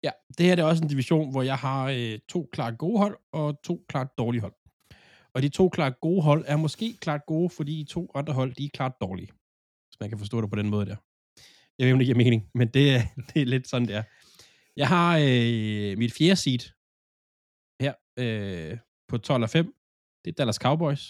[0.04, 3.00] Ja, det her det er også en division, hvor jeg har øh, to klart gode
[3.04, 4.56] hold og to klart dårlige hold.
[5.34, 8.54] Og de to klart gode hold er måske klart gode, fordi de to andre hold,
[8.56, 9.32] de er klart dårlige.
[9.88, 10.96] Hvis man kan forstå det på den måde der.
[11.78, 13.02] Jeg ved ikke, om det giver mening, men det, er,
[13.34, 14.04] det er lidt sådan, det er.
[14.76, 16.64] Jeg har øh, mit fjerde seed
[17.82, 19.76] her øh, på 12 og 5.
[20.26, 21.04] Det er Dallas Cowboys.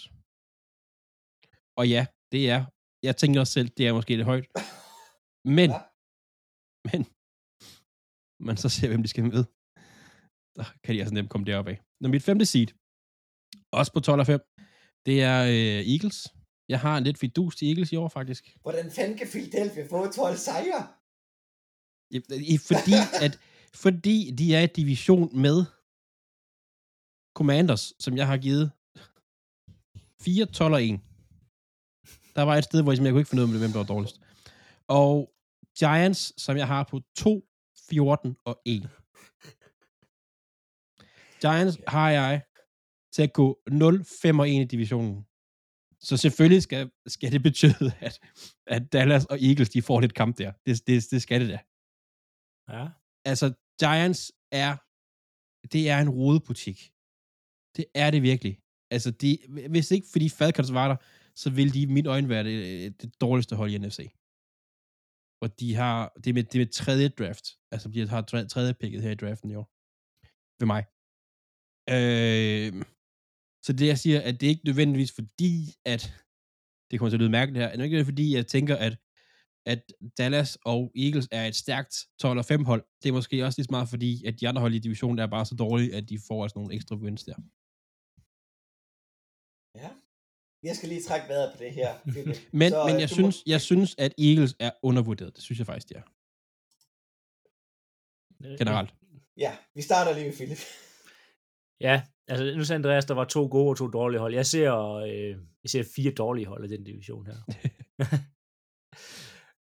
[1.76, 2.64] Og ja, det er,
[3.02, 4.46] jeg tænker også selv, det er måske lidt højt.
[5.44, 5.80] Men, Ja.
[6.92, 7.06] men,
[8.46, 9.44] man så ser, hvem de skal med.
[10.56, 11.80] Så kan de altså nemt komme deroppe af.
[12.00, 12.66] Når mit femte seed,
[13.72, 14.40] også på 12 og 5,
[15.06, 16.28] det er øh, Eagles.
[16.68, 18.56] Jeg har en lidt fidus til Eagles i år, faktisk.
[18.62, 20.86] Hvordan fanden kan Philadelphia få 12 sejre?
[22.54, 22.92] I- Fordi,
[23.24, 23.38] at,
[23.74, 25.64] fordi de er i division med
[27.36, 28.70] Commanders, som jeg har givet
[30.22, 31.00] 4, 12 og 1.
[32.36, 34.20] Der var et sted, hvor jeg kunne ikke finde ud af, hvem der var dårligst.
[34.88, 35.32] Og
[35.78, 37.44] Giants, som jeg har på 2,
[37.88, 38.88] 14 og 1.
[41.40, 42.42] Giants har jeg
[43.14, 45.26] til at gå 0, 5 og 1 i divisionen.
[46.08, 48.14] Så selvfølgelig skal, skal det betyde, at,
[48.66, 50.52] at Dallas og Eagles, de får lidt kamp der.
[50.66, 51.58] Det, det, det skal det da.
[52.74, 52.88] ja,
[53.24, 53.46] Altså,
[53.80, 54.72] Giants er,
[55.72, 56.78] det er en rodebutik.
[57.76, 58.54] Det er det virkelig.
[58.94, 59.38] Altså, de,
[59.70, 60.96] hvis ikke fordi Falcons var der,
[61.34, 64.00] så ville de i mine øjne være det, det dårligste hold i NFC.
[65.42, 67.46] Og de har, det er med, det er med tredje draft.
[67.72, 69.66] Altså, de har tre- tredje picket her i draften i år.
[70.60, 70.82] Ved mig.
[71.96, 72.70] Øh,
[73.62, 76.12] så det, jeg siger, at det er ikke nødvendigvis fordi, at
[76.90, 78.96] det kommer til at lyde mærkeligt her, det er ikke fordi, jeg tænker, at
[79.66, 82.84] at Dallas og Eagles er et stærkt 12 og 5 hold.
[83.02, 85.26] Det er måske også lige så meget fordi, at de andre hold i divisionen er
[85.26, 87.34] bare så dårlige, at de får altså nogle ekstra wins der.
[89.82, 89.90] Ja.
[90.62, 91.98] Jeg skal lige trække vejret på det her.
[92.14, 92.36] Philip.
[92.52, 93.50] Men, Så, men øh, jeg, synes, Må...
[93.52, 95.36] jeg synes, at Eagles er undervurderet.
[95.36, 96.02] Det synes jeg faktisk, de er.
[98.58, 98.94] Generelt.
[99.36, 100.58] Ja, vi starter lige med Philip.
[101.80, 104.34] Ja, altså nu sagde Andreas, der var to gode og to dårlige hold.
[104.34, 107.36] Jeg ser, øh, jeg ser fire dårlige hold i den division her.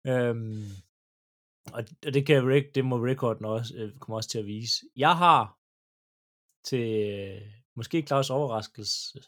[0.30, 0.66] øhm,
[1.74, 4.86] og, og det, kan det må rekorden også, øh, komme også til at vise.
[4.96, 5.60] Jeg har
[6.64, 7.42] til øh,
[7.76, 9.20] måske Claus overraskelse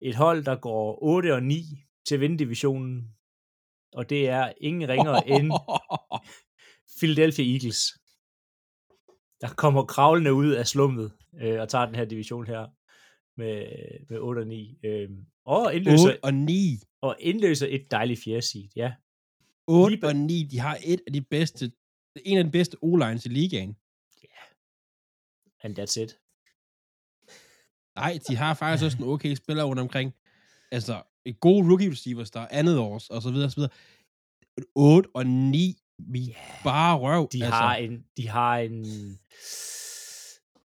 [0.00, 1.64] et hold, der går 8 og 9
[2.06, 3.14] til at vinde divisionen.
[3.92, 5.52] Og det er ingen ringere end
[6.98, 7.98] Philadelphia Eagles.
[9.40, 12.66] Der kommer kravlende ud af slummet øh, og tager den her division her
[13.36, 13.66] med,
[14.08, 14.78] med 8 og 9.
[14.84, 15.10] Øh,
[15.44, 16.78] og, indløser, 8 og 9.
[17.00, 18.92] og indløser et dejligt fjerde seed, ja.
[19.66, 21.72] 8 Lige og 9, de har et af de bedste,
[22.24, 23.76] en af de bedste O-lines i ligaen.
[25.62, 26.18] And that's it.
[27.96, 30.14] Nej, de har faktisk også en okay spiller rundt omkring.
[30.70, 33.72] Altså, et gode rookie receivers, der er andet års, og så videre, og så videre.
[34.74, 37.28] 8 og 9, vi bare røv.
[37.32, 37.56] De altså.
[37.56, 38.84] har en, de har en,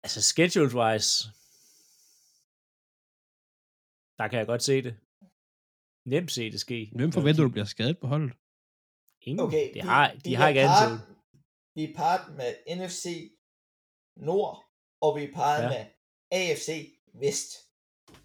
[0.07, 1.11] altså schedule wise,
[4.19, 4.93] der kan jeg godt se det.
[6.13, 6.91] Nemt se det ske.
[6.95, 8.31] Hvem forventer du bliver skadet på holdet?
[9.27, 9.39] Ingen.
[9.45, 10.99] Okay, de har, de vi har er ikke part, andet.
[11.75, 13.05] Vi er part med NFC
[14.29, 14.55] Nord,
[15.01, 15.69] og vi er part Ja.
[15.73, 15.83] med
[16.39, 16.69] AFC
[17.21, 17.49] Vest.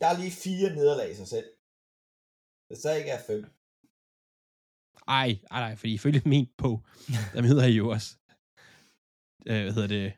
[0.01, 1.49] Der er lige fire nederlag i sig selv.
[2.69, 3.43] Hvis der ikke er fem.
[5.09, 6.71] Ej, ej, nej, fordi ifølge min på,
[7.35, 8.11] der hedder I jo også,
[9.51, 10.13] øh, hvad hedder det,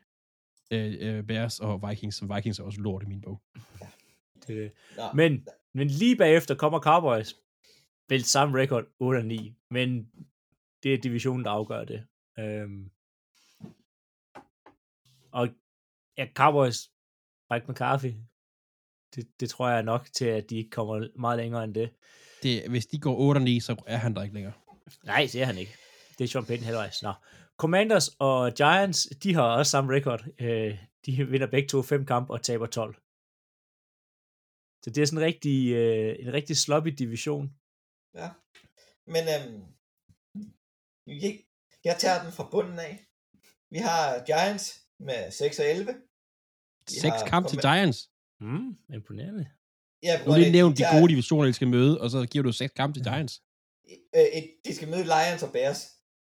[0.71, 3.41] øh, øh, Bears og Vikings, som Vikings er også lort i min bog.
[4.47, 7.35] Det, Nå, men, men lige bagefter kommer Cowboys.
[8.09, 9.53] Vel samme record, 8 og 9.
[9.71, 10.09] Men
[10.83, 12.05] det er divisionen, der afgør det.
[12.39, 12.91] Øhm,
[15.31, 15.49] og
[16.17, 16.91] ja, Cowboys,
[17.51, 18.13] Mike McCarthy,
[19.15, 21.89] det, det tror jeg er nok til, at de ikke kommer meget længere end det.
[22.43, 24.53] det, hvis de går 8-9, så er han der ikke længere.
[25.03, 25.75] Nej, det er han ikke.
[26.17, 27.03] Det er Sean Payton halvvejs.
[27.03, 27.13] Nå.
[27.57, 30.21] Commanders og Giants, de har også samme record.
[30.39, 32.95] Øh, de vinder begge to fem kampe og taber 12.
[34.83, 37.45] Så det er sådan en rigtig, øh, en rigtig sloppy division.
[38.15, 38.29] Ja.
[39.07, 39.63] Men øhm,
[41.07, 41.39] jeg,
[41.83, 43.05] jeg tager den fra bunden af.
[43.71, 45.93] Vi har Giants med 6 og 11.
[45.93, 48.09] Vi 6 har kamp til Giants.
[48.39, 49.51] Mm, imponerende.
[50.03, 52.51] Ja, Nu har lige nævnt de gode divisioner, de skal møde, og så giver du
[52.51, 53.41] 6 kamp til Giants.
[54.15, 55.94] øh, et, de skal møde Lions og Bears.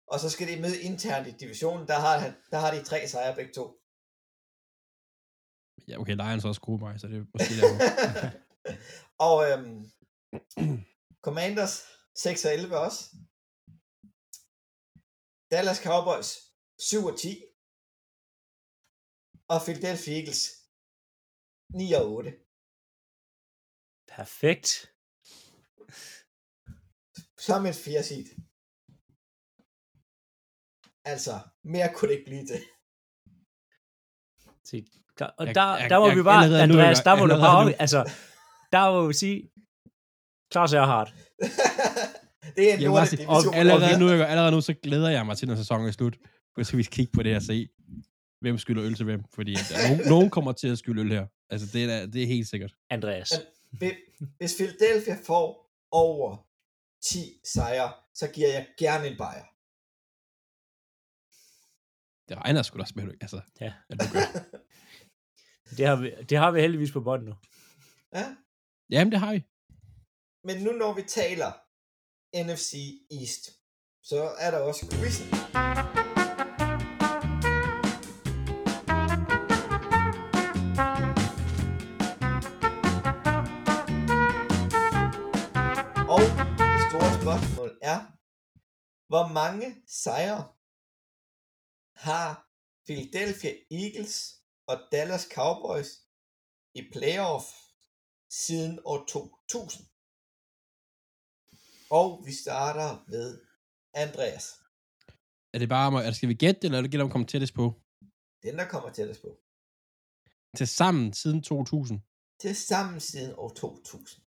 [0.06, 1.88] Og så skal de møde internt i divisionen.
[1.88, 3.80] Der har, han, der har de tre sejre begge to.
[5.88, 7.78] Ja, okay, Lions er også gode mig, så det er måske derfor.
[9.28, 9.90] og øhm,
[11.26, 11.74] Commanders
[12.14, 13.16] 6 og 11 også.
[15.50, 16.30] Dallas Cowboys
[16.78, 17.42] 7 og 10.
[19.48, 20.42] Og Philadelphia Eagles
[21.68, 22.30] 9 og 8.
[24.08, 24.68] Perfekt.
[27.38, 28.45] Som et fjerde seed.
[31.12, 32.60] Altså, mere kunne det ikke blive til.
[34.64, 34.84] Se,
[35.38, 37.26] og Jeg- der, jeg- der må jeg- vi bare, allerede nu Andreas, jeg- der må
[37.26, 38.00] du bare, op- altså,
[38.72, 39.50] der må vi sige,
[40.50, 41.12] Klaus er hard.
[42.56, 43.54] det er en Jeg lortet sige, division.
[43.54, 46.16] og allerede, nu, allerede nu, så glæder jeg mig til, når sæsonen er slut.
[46.54, 47.68] For så skal vi kigge på det her og se,
[48.40, 49.22] hvem skylder øl til hvem.
[49.34, 51.26] Fordi at der er nogen, nogen kommer til at skylde øl her.
[51.50, 52.72] Altså, det er, det er helt sikkert.
[52.90, 53.32] Andreas.
[53.70, 53.92] Hvis-
[54.38, 56.46] Hvis Philadelphia får over
[57.04, 59.44] 10 sejre, så giver jeg gerne en bajer.
[62.28, 63.72] Det regner sgu da også med, altså, Ja.
[63.90, 64.20] at du gør.
[65.76, 67.34] Det har vi, det har vi heldigvis på bånd nu.
[68.14, 68.36] ja?
[68.90, 69.42] Jamen, det har vi.
[70.44, 71.52] Men nu når vi taler
[72.44, 72.72] NFC
[73.20, 73.44] East,
[74.02, 75.26] så er der også quizzen.
[86.14, 86.20] Og
[86.72, 87.98] det store spørgsmål er,
[89.08, 89.66] hvor mange
[90.04, 90.44] sejre
[92.10, 92.30] har
[92.86, 94.14] Philadelphia Eagles
[94.70, 95.90] og Dallas Cowboys
[96.78, 97.46] i playoff
[98.44, 99.86] siden år 2000?
[101.90, 103.28] Og vi starter ved
[104.04, 104.46] Andreas.
[105.54, 107.26] Er det bare, er det, skal vi gætte, eller er det gælder om at komme
[107.26, 107.66] tættest på?
[108.42, 109.30] Den, der kommer tættest på.
[110.56, 112.00] Til sammen siden 2000.
[112.42, 114.22] Til sammen siden år 2000.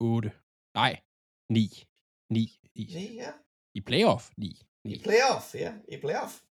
[0.00, 0.32] 8.
[0.74, 0.92] Nej,
[1.48, 1.86] 9.
[2.30, 2.60] 9.
[2.74, 3.32] I, Nej, ja.
[3.74, 4.66] i playoff, 9.
[4.84, 5.78] I playoff, ja.
[5.88, 6.42] I playoff.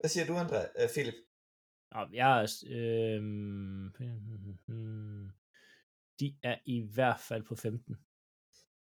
[0.00, 0.84] Hvad siger du, André?
[0.84, 1.14] Uh, Philip?
[2.12, 3.92] Jeg er, øhm,
[6.20, 7.96] de er i hvert fald på 15.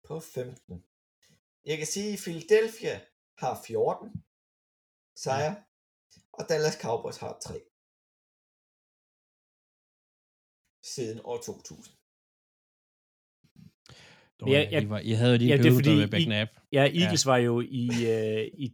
[0.08, 0.84] På 15.
[1.64, 3.00] Jeg kan sige, at Philadelphia
[3.38, 4.24] har 14
[5.16, 5.64] sejre,
[6.32, 7.62] og Dallas Cowboys har 3.
[10.82, 11.99] Siden år 2000.
[14.46, 15.84] Men jeg- ja, jeg- I, var, I havde jo lige Ja, en det er periode,
[15.84, 16.48] der fordi var back I- nap.
[16.72, 17.30] Ja, Eagles ja.
[17.30, 18.72] var jo i, øh, i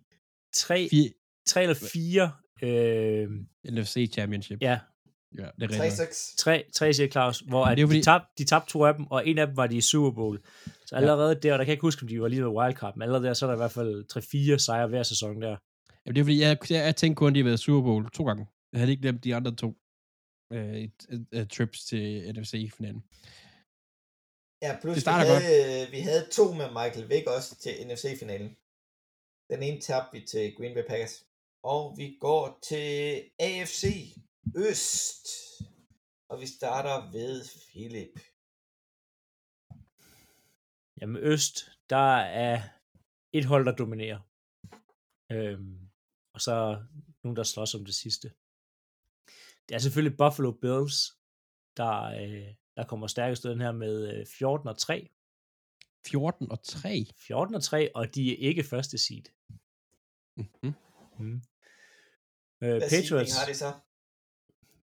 [0.55, 1.11] tre, Fire,
[1.47, 3.29] tre eller fire, øh,
[3.75, 4.59] NFC Championship.
[4.63, 4.79] ja,
[5.39, 6.01] ja det er rigtigt.
[6.01, 6.35] 3-6.
[6.39, 8.95] tre, tre siger Claus, hvor at er jo de, fordi- tabte, de tabte to af
[8.95, 10.41] dem, og en af dem var de i Super Bowl.
[10.87, 12.97] Så allerede der, og der kan jeg ikke huske, om de var lige ved wildcard,
[12.97, 14.05] men allerede der, så er der i hvert fald
[14.55, 15.57] 3-4 sejre hver sæson der.
[16.07, 18.11] Jamen, det er fordi, jeg, jeg, jeg tænkte kun, at de havde været Super Bowl
[18.11, 18.47] to gange.
[18.73, 19.77] Jeg havde ikke glemt de andre to
[20.53, 20.89] øh,
[21.35, 23.03] øh, trips til NFC-finalen.
[24.63, 28.57] Ja, plus Det vi starter havde, vi havde to med Michael Vick også til NFC-finalen.
[29.51, 31.25] Den ene tabte vi til Green Bay Packers.
[31.63, 33.85] Og vi går til AFC
[34.57, 35.27] Øst.
[36.29, 38.15] Og vi starter ved Philip.
[41.01, 42.63] Jamen Øst, der er
[43.33, 44.21] et hold, der dominerer.
[45.33, 45.89] Øhm,
[46.35, 46.85] og så
[47.25, 48.33] nogen, der slås om det sidste.
[49.69, 50.97] Det er selvfølgelig Buffalo Bills,
[51.77, 55.09] der, øh, der kommer stærkest ud den her med øh, 14 og 3.
[56.07, 57.07] 14 og 3.
[57.27, 59.23] 14 og 3, og de er ikke første seed.
[60.37, 60.75] Mm-hmm.
[61.19, 61.35] Mm.
[62.63, 63.73] Øh, Hvad Patriots, har det så?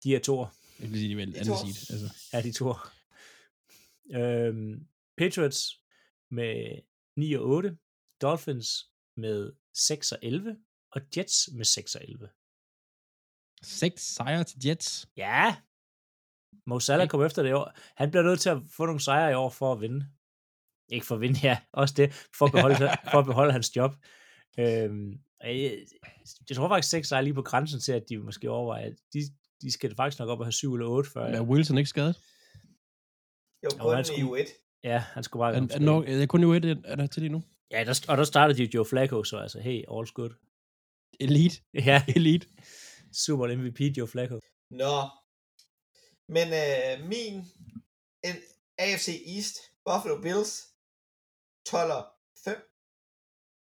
[0.03, 0.47] de er toer.
[0.79, 1.59] Jeg vil sige, de er vel De anden to.
[1.73, 1.95] seed.
[2.01, 2.15] Altså.
[2.33, 2.93] Ja, de toer.
[4.11, 4.87] Øhm,
[5.17, 5.81] Patriots
[6.31, 6.81] med
[7.17, 7.77] 9 og 8.
[8.21, 10.57] Dolphins med 6 og 11.
[10.91, 12.29] Og Jets med 6 og 11.
[13.63, 15.07] 6 sejre til Jets.
[15.17, 15.55] Ja.
[16.67, 17.71] Mo Salah kom efter det i år.
[17.95, 20.05] Han bliver nødt til at få nogle sejre i år for at vinde.
[20.89, 21.57] Ikke for at vinde, ja.
[21.73, 22.13] Også det.
[22.37, 22.77] For at beholde,
[23.11, 23.91] for at beholde hans job.
[24.59, 25.11] Øhm,
[25.43, 25.77] jeg,
[26.49, 29.19] jeg tror faktisk, 6 sejre lige på grænsen til, at de måske overvejer, at de,
[29.61, 31.25] de skal faktisk nok op og have 7 eller 8 før.
[31.25, 32.15] Men er Wilson ikke skadet?
[33.63, 34.79] Jo, Jo, kun han i skulle- U1.
[34.83, 35.51] Ja, han skulle bare...
[35.51, 35.85] Er, komme er, tilbage.
[35.85, 37.43] nok, er det kun jo et, er der til det nu?
[37.71, 40.29] Ja, der, og der startede de Joe Flacco, så altså, hey, all's good.
[41.19, 41.55] Elite.
[41.73, 42.47] Ja, Elite.
[43.25, 44.39] Super MVP Joe Flacco.
[44.71, 44.93] Nå.
[46.27, 47.35] Men øh, min
[48.23, 48.35] en
[48.77, 49.55] AFC East,
[49.85, 50.53] Buffalo Bills,
[51.65, 52.03] 12 og
[52.43, 52.55] 5.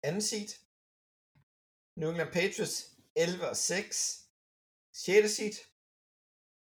[0.03, 0.49] Anden seed.
[1.95, 2.75] New England Patriots,
[3.15, 4.29] 11 og 6.
[4.93, 5.31] 6.
[5.35, 5.53] seed.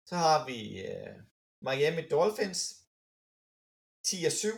[0.08, 0.58] Så har vi
[0.88, 1.14] uh,
[1.66, 2.60] Miami Dolphins,
[4.04, 4.48] 10 og 7.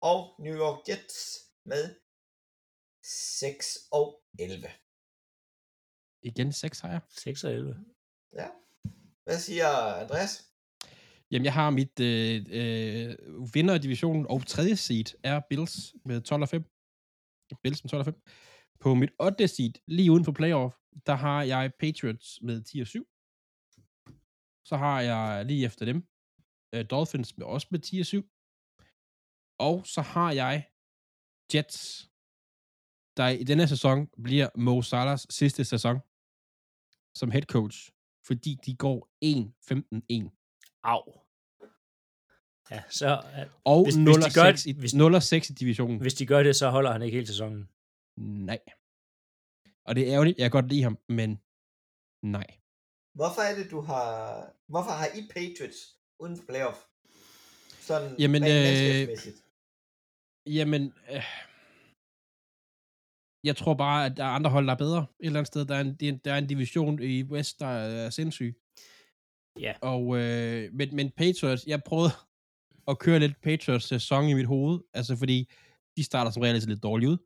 [0.00, 1.18] Og New York Jets
[1.64, 2.00] med
[3.02, 4.70] 6 og 11.
[6.22, 7.00] Igen 6 sejre.
[7.08, 7.84] 6 og 11.
[8.32, 8.61] Ja.
[9.24, 9.68] Hvad siger
[10.02, 10.52] Andreas?
[11.30, 13.16] Jamen, jeg har mit øh, øh,
[13.54, 16.64] vinder i divisionen og tredje seed er Bills med 12 og 5.
[17.62, 18.22] Bills med 12 og 5.
[18.80, 19.48] På mit 8.
[19.48, 23.06] seed, lige uden for playoff, der har jeg Patriots med 10 og 7.
[24.64, 26.08] Så har jeg lige efter dem
[26.74, 28.28] øh, Dolphins med også med 10 og 7.
[29.58, 30.68] Og så har jeg
[31.54, 32.10] Jets,
[33.16, 36.00] der i denne sæson bliver Mo Salahs sidste sæson
[37.14, 37.92] som head coach,
[38.26, 40.78] fordi de går 1-15-1.
[40.84, 41.18] Au.
[42.70, 45.14] Ja, så uh, Og Hvis- 0 hvis de og gør 6 det- i- hvis- 0
[45.14, 46.00] og 6 i divisionen.
[46.00, 47.68] hvis de gør det, så holder han ikke hele sæsonen.
[48.16, 48.58] Nej.
[49.84, 51.40] Og det er ærgerligt, jeg kan godt lide ham, men
[52.22, 52.46] nej.
[53.14, 54.06] Hvorfor er det, du har...
[54.68, 56.78] Hvorfor har I Patriots uden for playoff?
[57.80, 59.18] Sådan Jamen, øh.
[60.46, 61.24] Jamen, øh,
[63.44, 64.98] jeg tror bare, at der er andre hold, der er bedre.
[64.98, 67.66] Et eller andet sted, der er en, er der er en division i West, der
[67.66, 68.56] er sindssyg.
[69.60, 69.74] Ja.
[69.80, 72.10] Og, øh, men, men Patriots, jeg prøvede
[72.90, 75.50] at køre lidt Patriots sæson i mit hoved, altså fordi
[75.96, 77.18] de starter som regel lidt dårligt ud.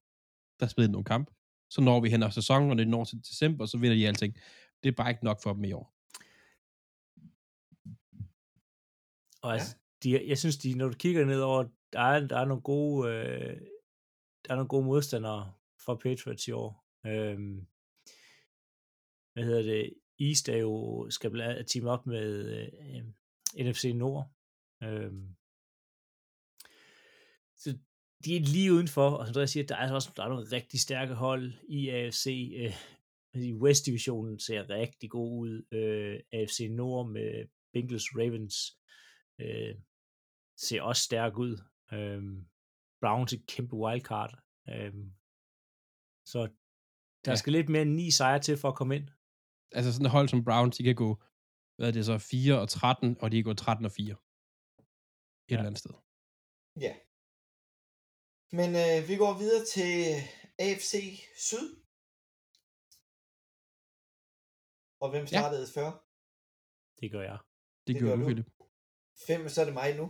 [0.60, 1.30] Der spiller nogle kamp.
[1.70, 4.34] Så når vi hen af sæsonen, og det når til december, så vinder de alting.
[4.82, 5.92] Det er bare ikke nok for dem i år.
[9.42, 9.52] Og Ja.
[9.52, 12.62] altså, de, jeg synes, de, når du kigger ned over, der er, der er nogle
[12.62, 13.60] gode, øh,
[14.44, 15.52] der er nogle gode modstandere
[15.86, 16.84] for Patriots i år.
[17.06, 17.66] Øhm,
[19.32, 19.94] hvad hedder det?
[20.20, 23.04] East er jo, skal bla- team op med øh, øh
[23.66, 24.30] NFC Nord.
[24.82, 25.36] Øhm,
[27.56, 27.78] så
[28.24, 30.80] de er lige udenfor, og som jeg siger, der er også der er nogle rigtig
[30.80, 32.52] stærke hold i AFC.
[32.56, 32.74] Øh,
[33.34, 35.66] i West-divisionen ser rigtig god ud.
[35.72, 38.56] Øh, AFC Nord med Bengals Ravens
[39.40, 39.74] øh,
[40.56, 41.56] ser også stærk ud.
[41.92, 42.22] Øh,
[43.00, 44.38] Browns et kæmpe wildcard.
[44.68, 44.94] Øh,
[46.26, 46.38] så
[47.24, 47.36] der Ja.
[47.36, 49.08] skal lidt mere end ni sejre til for at komme ind.
[49.72, 51.10] Altså sådan et hold som Browns, de kan gå,
[51.76, 54.12] hvad er det så, 4 og 13, og de kan gå 13 og 4.
[54.12, 54.16] Et
[55.50, 55.54] Ja.
[55.56, 55.94] eller andet sted.
[56.86, 56.92] Ja.
[58.58, 59.92] Men øh, vi går videre til
[60.64, 60.92] AFC
[61.48, 61.66] Syd.
[65.02, 65.26] Og hvem Ja.
[65.26, 65.88] startede før?
[67.00, 67.38] Det gør jeg.
[67.86, 68.24] Det, Det gør gør du.
[68.28, 68.48] Philip.
[69.26, 70.06] Fem, så er det mig nu.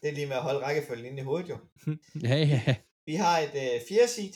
[0.00, 1.56] Det er lige med at holde rækkefølgen inde i hovedet jo.
[2.28, 2.74] Ja, ja, ja.
[3.08, 4.34] Vi har et øh, fjerde seed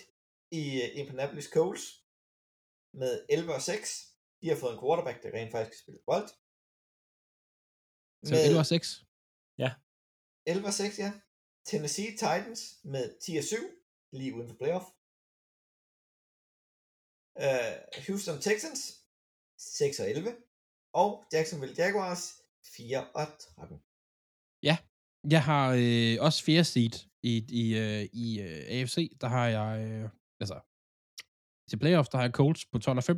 [0.58, 1.84] i øh, Indianapolis Colts
[3.00, 4.16] med 11 og 6.
[4.40, 6.28] De har fået en quarterback, der rent faktisk kan spille bold.
[8.28, 9.04] Så 11 og 6.
[10.46, 11.12] 11 og 6, ja.
[11.66, 13.56] Tennessee Titans med 10 og 7,
[14.12, 14.86] lige uden for playoff.
[17.44, 17.74] Uh,
[18.06, 18.80] Houston Texans
[19.58, 20.36] 6 og 11.
[20.92, 22.24] Og Jacksonville Jaguars
[22.76, 23.82] 4 og 13.
[25.30, 29.16] Jeg har øh, også fjerde seed i, i, øh, i øh, AFC.
[29.20, 30.08] Der har jeg, øh,
[30.44, 30.58] altså,
[31.70, 33.16] til playoff, der har jeg Colts på 12 og 5.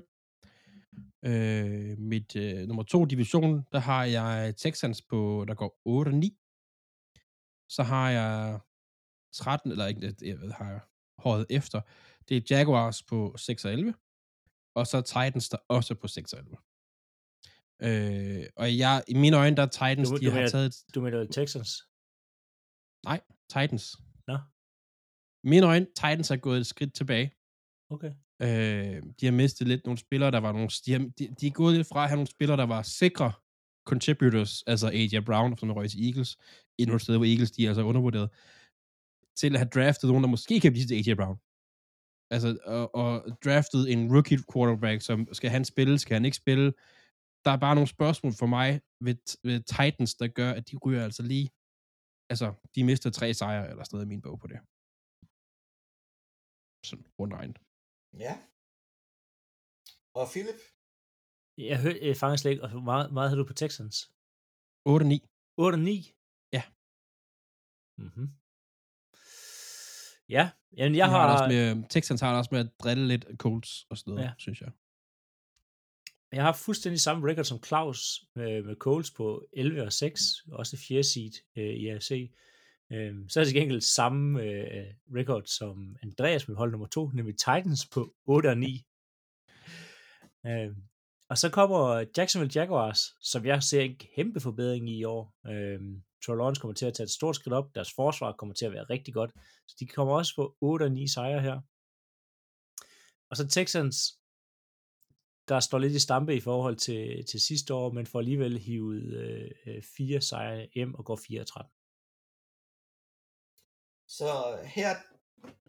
[1.25, 6.15] Øh, mit øh, nummer to division, der har jeg Texans på, der går 8 og
[6.15, 6.39] 9.
[7.69, 8.61] Så har jeg
[9.33, 10.81] 13, eller ikke, jeg ved, har jeg
[11.19, 11.81] håret efter.
[12.29, 13.95] Det er Jaguars på 6 og 11.
[14.75, 16.57] Og så Titans, der også på 6 og 11.
[17.83, 20.75] Øh, og jeg, i mine øjne, der er Titans, Du- de du har mener- taget
[20.95, 21.71] Du mener Texans?
[23.05, 23.97] Nej, Titans.
[24.27, 24.39] Nå,
[25.47, 27.33] mine øjne, Titans er gået et skridt tilbage.
[27.91, 28.13] okay.
[28.43, 30.69] Øh, de har mistet lidt nogle spillere, der var nogle...
[30.87, 33.33] De, har, de, de er gået lidt fra at have nogle spillere, der var sikre
[33.87, 36.39] contributors, altså AJ Brown, som røg til Eagles,
[36.79, 38.31] endnu et sted, hvor Eagles, de er altså undervurderet,
[39.37, 41.39] til at have draftet nogen, der måske kan blive til AJ Brown.
[42.31, 43.13] Altså, og, og
[43.45, 46.73] draftet en rookie quarterback, som skal han spille, skal han ikke spille.
[47.45, 49.17] Der er bare nogle spørgsmål for mig ved,
[49.49, 51.51] ved Titans, der gør, at de ryger altså lige
[52.31, 54.59] altså, de mister tre sejre eller sådan noget i min bog på det.
[56.87, 57.59] Sådan rundt regnet.
[58.25, 58.35] Ja.
[60.15, 60.61] Og Philip?
[61.59, 63.97] Jeg, hør, jeg fanger slet ikke, og hvor meget, meget havde du på Texans?
[64.89, 64.93] 8-9.
[65.59, 66.13] 8 og 9?
[66.53, 66.63] Ja.
[67.99, 68.29] Mm-hmm.
[70.29, 73.09] Ja, jamen jeg har, har det også med, Texans har det også med at drille
[73.09, 74.29] lidt Colts og sådan noget, Ja.
[74.29, 74.35] ja.
[74.39, 74.71] synes jeg.
[76.33, 80.21] jeg har fuldstændig samme record som Claus med, med Coles på 11 og 6,
[80.53, 82.33] også fjerde seed øh, i AFC.
[82.93, 87.09] Øhm, så er det til gengæld samme øh, record som Andreas med hold nummer 2,
[87.09, 88.85] nemlig Titans på 8 og 9.
[90.47, 90.83] Øhm,
[91.29, 95.35] og så kommer Jacksonville Jaguars, som jeg ser en kæmpe forbedring i i år.
[95.47, 97.75] Øhm, Trevor Lawrence kommer til at tage et stort skridt op.
[97.75, 99.31] Deres forsvar kommer til at være rigtig godt.
[99.69, 101.61] Så de kommer også på 8 og 9 sejre her.
[103.31, 103.97] Og så Texans,
[105.49, 109.03] der står lidt i stampe i forhold til, til sidste år, men får alligevel hivet
[109.03, 111.76] øh, øh fire sejre hjem og går 4 13.
[114.09, 114.97] Så her,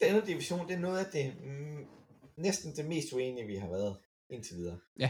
[0.01, 1.85] denne division, det er noget af det mm,
[2.37, 3.97] næsten det mest uenige, vi har været
[4.29, 4.79] indtil videre.
[4.99, 5.09] Ja.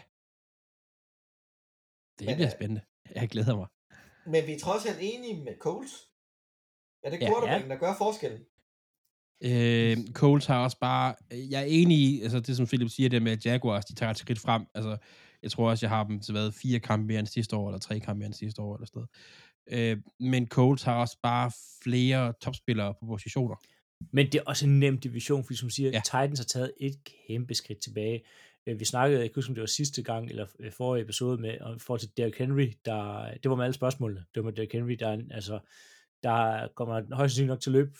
[2.19, 2.81] Det men, bliver øh, spændende.
[3.15, 3.67] Jeg glæder mig.
[4.25, 5.91] Men vi er trods alt enige med Coles.
[7.03, 7.73] Er det ja, quarterbacken, ja.
[7.73, 8.45] der gør forskellen?
[9.41, 13.21] Øh, Coles har også bare, jeg er enig i, altså det som Philip siger, det
[13.21, 14.97] med at Jaguars, de tager et skridt frem, altså
[15.43, 17.79] jeg tror også, jeg har dem til hvad, fire kampe mere end sidste år, eller
[17.79, 19.07] tre kampe mere end sidste år, eller sådan
[19.71, 21.51] øh, men Coles har også bare
[21.83, 23.55] flere topspillere på positioner.
[24.13, 26.01] Men det er også en nem division, fordi som siger, ja.
[26.05, 26.97] Titans har taget et
[27.27, 28.23] kæmpe skridt tilbage.
[28.67, 31.41] Øh, vi snakkede, jeg kan huske, om det var sidste gang, eller øh, forrige episode
[31.41, 34.25] med, og forhold til Derrick Henry, der, det var med alle spørgsmålene.
[34.35, 35.59] Det var med Derrick Henry, der, altså,
[36.23, 37.91] der kommer højst sandsynligt nok til at løbe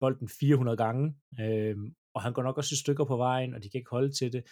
[0.00, 1.76] bolden 400 gange, øh,
[2.14, 4.32] og han går nok også et stykker på vejen, og de kan ikke holde til
[4.32, 4.46] det.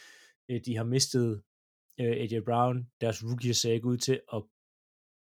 [0.48, 1.42] Øh, de har mistet
[2.00, 4.42] øh, AJ Brown, deres rookie ser ikke ud til at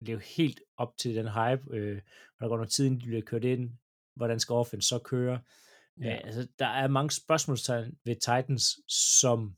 [0.02, 2.02] leve helt op til den hype, øh,
[2.36, 3.72] og der går noget tid, inden de bliver kørt ind,
[4.16, 5.40] hvordan skal offense så køre?
[6.02, 6.06] Ja.
[6.06, 9.56] Ja, altså, der er mange spørgsmålstegn ved Titans, som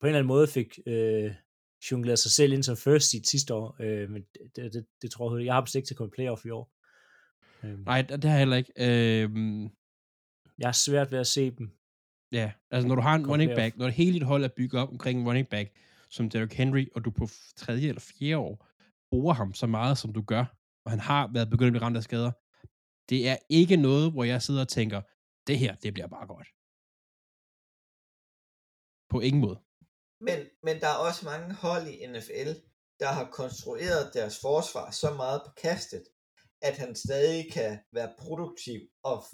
[0.00, 1.34] på en eller anden måde fik øh,
[1.90, 4.24] jongleret sig selv ind som first seed sidste år, øh, men
[4.56, 6.50] det, det, det tror jeg, jeg har dem ikke til at komme i playoff i
[6.50, 6.72] år.
[7.64, 7.78] Øh.
[7.78, 8.72] Nej, det har jeg heller ikke.
[8.76, 9.30] Øh...
[10.58, 11.70] Jeg har svært ved at se dem.
[12.32, 14.82] Ja, altså når du har en running back, når det hele dit hold er bygget
[14.82, 15.72] op omkring en running back,
[16.10, 18.69] som Derrick Henry, og du på tredje eller fjerde år
[19.10, 20.44] bruger ham så meget, som du gør,
[20.84, 22.32] og han har været begyndt at blive ramt af skader,
[23.08, 25.00] det er ikke noget, hvor jeg sidder og tænker,
[25.46, 26.48] det her, det bliver bare godt.
[29.10, 29.58] På ingen måde.
[30.20, 32.50] Men, men der er også mange hold i NFL,
[33.00, 36.04] der har konstrueret deres forsvar så meget på kastet,
[36.62, 39.24] at han stadig kan være produktiv og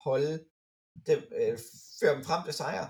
[0.00, 0.44] holde
[1.06, 1.58] dem, øh,
[2.00, 2.88] føre dem frem til sejre.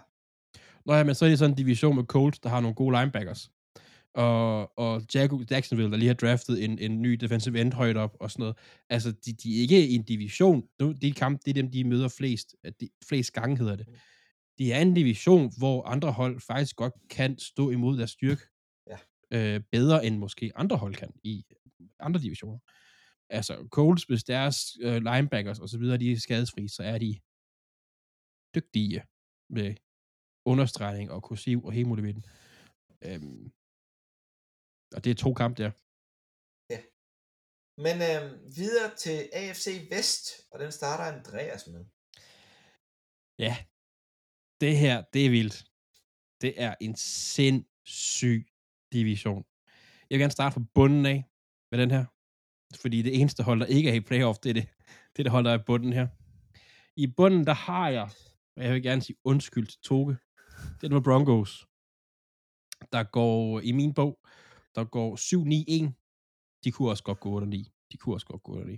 [0.86, 2.98] Nå ja, men så er det sådan en division med Colts, der har nogle gode
[2.98, 3.50] linebackers
[4.14, 5.02] og, og
[5.50, 8.56] Jacksonville, der lige har draftet en, en ny defensive end højt op og sådan noget.
[8.88, 10.68] Altså, de, de er ikke i en division.
[11.02, 13.88] De kamp, det er dem, de møder flest, de, flest gange, hedder det.
[14.58, 18.42] De er en division, hvor andre hold faktisk godt kan stå imod deres styrke
[18.86, 18.96] ja.
[19.30, 21.44] øh, bedre, end måske andre hold kan i
[22.00, 22.58] andre divisioner.
[23.28, 27.20] Altså, Colts, hvis deres øh, linebackers og så videre, de er skadesfri, så er de
[28.54, 29.02] dygtige
[29.50, 29.74] med
[30.44, 32.24] understregning og kursiv og hemoglobin.
[33.04, 33.52] Øhm,
[34.94, 35.70] og det er to kampe der.
[36.72, 36.80] Ja.
[37.84, 41.84] Men øh, videre til AFC Vest, og den starter Andreas med.
[43.38, 43.56] Ja,
[44.60, 45.64] det her, det er vildt.
[46.40, 48.46] Det er en sindssyg
[48.92, 49.44] division.
[50.10, 51.24] Jeg vil gerne starte fra bunden af
[51.70, 52.04] med den her.
[52.80, 54.68] Fordi det eneste hold, der ikke er i playoff, det er det,
[55.12, 56.08] det, er det hold, der er i bunden her.
[56.96, 58.10] I bunden, der har jeg,
[58.56, 60.16] og jeg vil gerne sige undskyld til Toge,
[60.80, 61.66] det er Broncos,
[62.92, 64.18] der går i min bog
[64.74, 65.92] der går 7-9-1.
[66.64, 67.88] De kunne også godt gå 8-9.
[67.92, 68.70] De kunne også godt gå 8-9.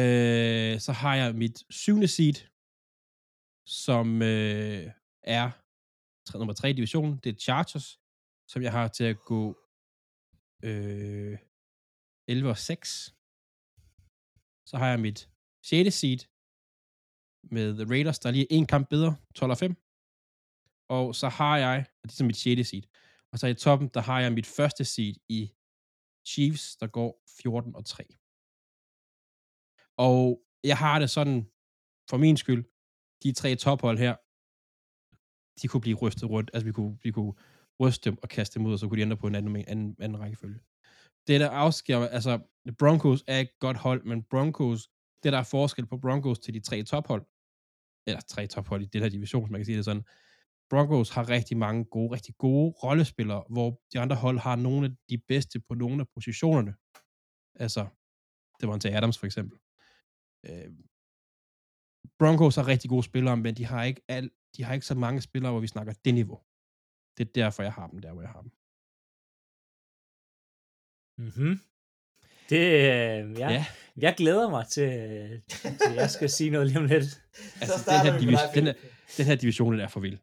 [0.00, 2.34] Øh, så har jeg mit syvende seed,
[3.66, 4.90] som øh,
[5.22, 5.50] er
[6.38, 7.20] nummer 3 i divisionen.
[7.24, 8.00] Det er Chargers,
[8.48, 9.58] som jeg har til at gå
[10.62, 11.38] øh,
[12.28, 13.14] 11 og 6.
[14.66, 15.30] Så har jeg mit
[15.62, 15.94] 6.
[15.94, 16.18] seed
[17.42, 19.76] med The Raiders, der er lige en kamp bedre, 12 og 5.
[20.88, 22.68] Og så har jeg, og det er mit 6.
[22.68, 22.82] seed,
[23.32, 25.52] og så i toppen, der har jeg mit første seed i
[26.26, 28.04] Chiefs, der går 14 og 3.
[29.96, 31.50] Og jeg har det sådan,
[32.10, 32.64] for min skyld,
[33.22, 34.14] de tre tophold her,
[35.62, 36.50] de kunne blive rystet rundt.
[36.54, 37.34] Altså, vi kunne, vi kunne
[37.80, 39.96] ryste dem og kaste dem ud, og så kunne de ændre på en anden, anden,
[40.00, 40.60] anden rækkefølge.
[41.26, 42.40] Det, der afsker, altså,
[42.78, 44.88] Broncos er et godt hold, men Broncos,
[45.22, 47.24] det der er forskel på Broncos til de tre tophold,
[48.06, 50.04] eller tre tophold i den her division, som man kan sige det sådan,
[50.70, 54.92] Broncos har rigtig mange gode, rigtig gode rollespillere, hvor de andre hold har nogle af
[55.10, 56.74] de bedste på nogle af positionerne.
[57.54, 57.86] Altså,
[58.60, 59.58] det var til Adams for eksempel.
[60.46, 60.70] Øh,
[62.18, 65.20] Broncos har rigtig gode spillere, men de har ikke al, de har ikke så mange
[65.20, 66.40] spillere, hvor vi snakker det niveau.
[67.16, 68.50] Det er derfor, jeg har dem der, hvor jeg har dem.
[71.26, 71.60] Mhm.
[72.50, 73.50] Det, øh, ja.
[73.50, 73.66] ja.
[73.96, 74.90] Jeg glæder mig til,
[75.80, 77.04] til jeg skal sige noget lige om lidt.
[77.62, 78.74] altså, den her, division, den, her,
[79.16, 80.18] den her division er for vild.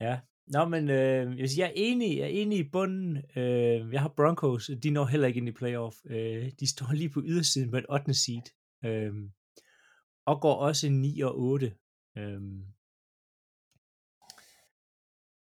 [0.00, 0.20] Ja.
[0.46, 3.16] Nå, men øh, jeg, vil sige, jeg er enig, jeg er enig i bunden.
[3.36, 5.96] Øh, jeg har Broncos, de når heller ikke ind i playoff.
[6.04, 8.14] Øh, de står lige på ydersiden med et 8.
[8.14, 8.42] seed.
[8.84, 9.14] Øh,
[10.26, 11.74] og går også 9 og 8.
[12.18, 12.40] Øh,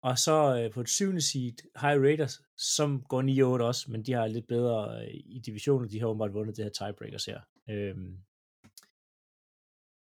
[0.04, 3.92] Og så øh, på et syvende seed har Raiders, som går 9 og 8 også,
[3.92, 5.90] men de har lidt bedre øh, i divisionen.
[5.90, 7.42] De har åbenbart vundet det her tiebreakers her.
[7.70, 8.18] Øhm.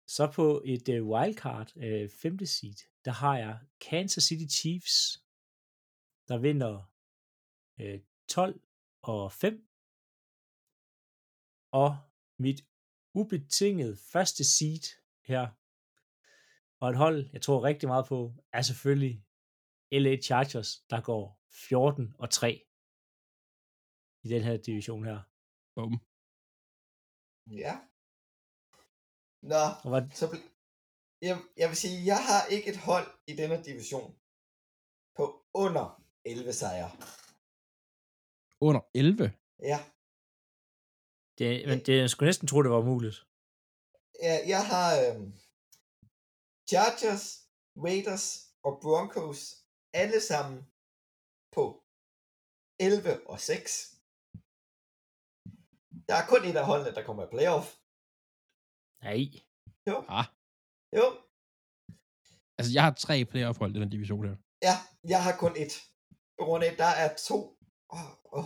[0.07, 5.25] Så på et øh, wildcard, øh, femte seed, der har jeg Kansas City Chiefs,
[6.29, 6.93] der vinder
[7.81, 8.61] øh, 12
[9.03, 9.69] og 5.
[11.71, 11.99] Og
[12.39, 12.61] mit
[13.15, 14.85] ubetinget første seed
[15.23, 15.43] her,
[16.81, 19.25] og et hold, jeg tror rigtig meget på, er selvfølgelig
[19.93, 22.67] LA Chargers, der går 14 og 3
[24.23, 25.23] i den her division her.
[25.75, 25.93] Boom.
[27.51, 27.75] Ja.
[29.43, 30.54] Nå, Og hvad, så bl-
[31.29, 34.11] jeg, jeg vil sige, jeg har ikke et hold i denne division
[35.18, 35.25] på
[35.64, 35.87] under
[36.25, 36.91] 11 sejre.
[38.66, 39.25] Under 11.
[39.72, 39.79] Ja,
[41.39, 43.16] det, men det, jeg skulle næsten tro, det var muligt.
[44.27, 45.29] ja jeg har øhm,
[46.70, 47.25] Chargers,
[47.87, 48.27] Raiders
[48.66, 49.41] og Broncos
[50.03, 50.59] alle sammen
[51.57, 51.64] på
[52.87, 53.61] 11 og 6.
[56.09, 57.66] Der er kun et af holdene, der kommer i playoff.
[59.07, 59.22] Nej.
[59.89, 60.27] Jo, Ah.
[60.95, 61.07] Jo.
[62.59, 64.36] Altså, jeg har tre playoff-hold i den division her.
[64.62, 64.76] Ja,
[65.09, 65.72] jeg har kun et.
[66.38, 67.59] På grund af, at der er to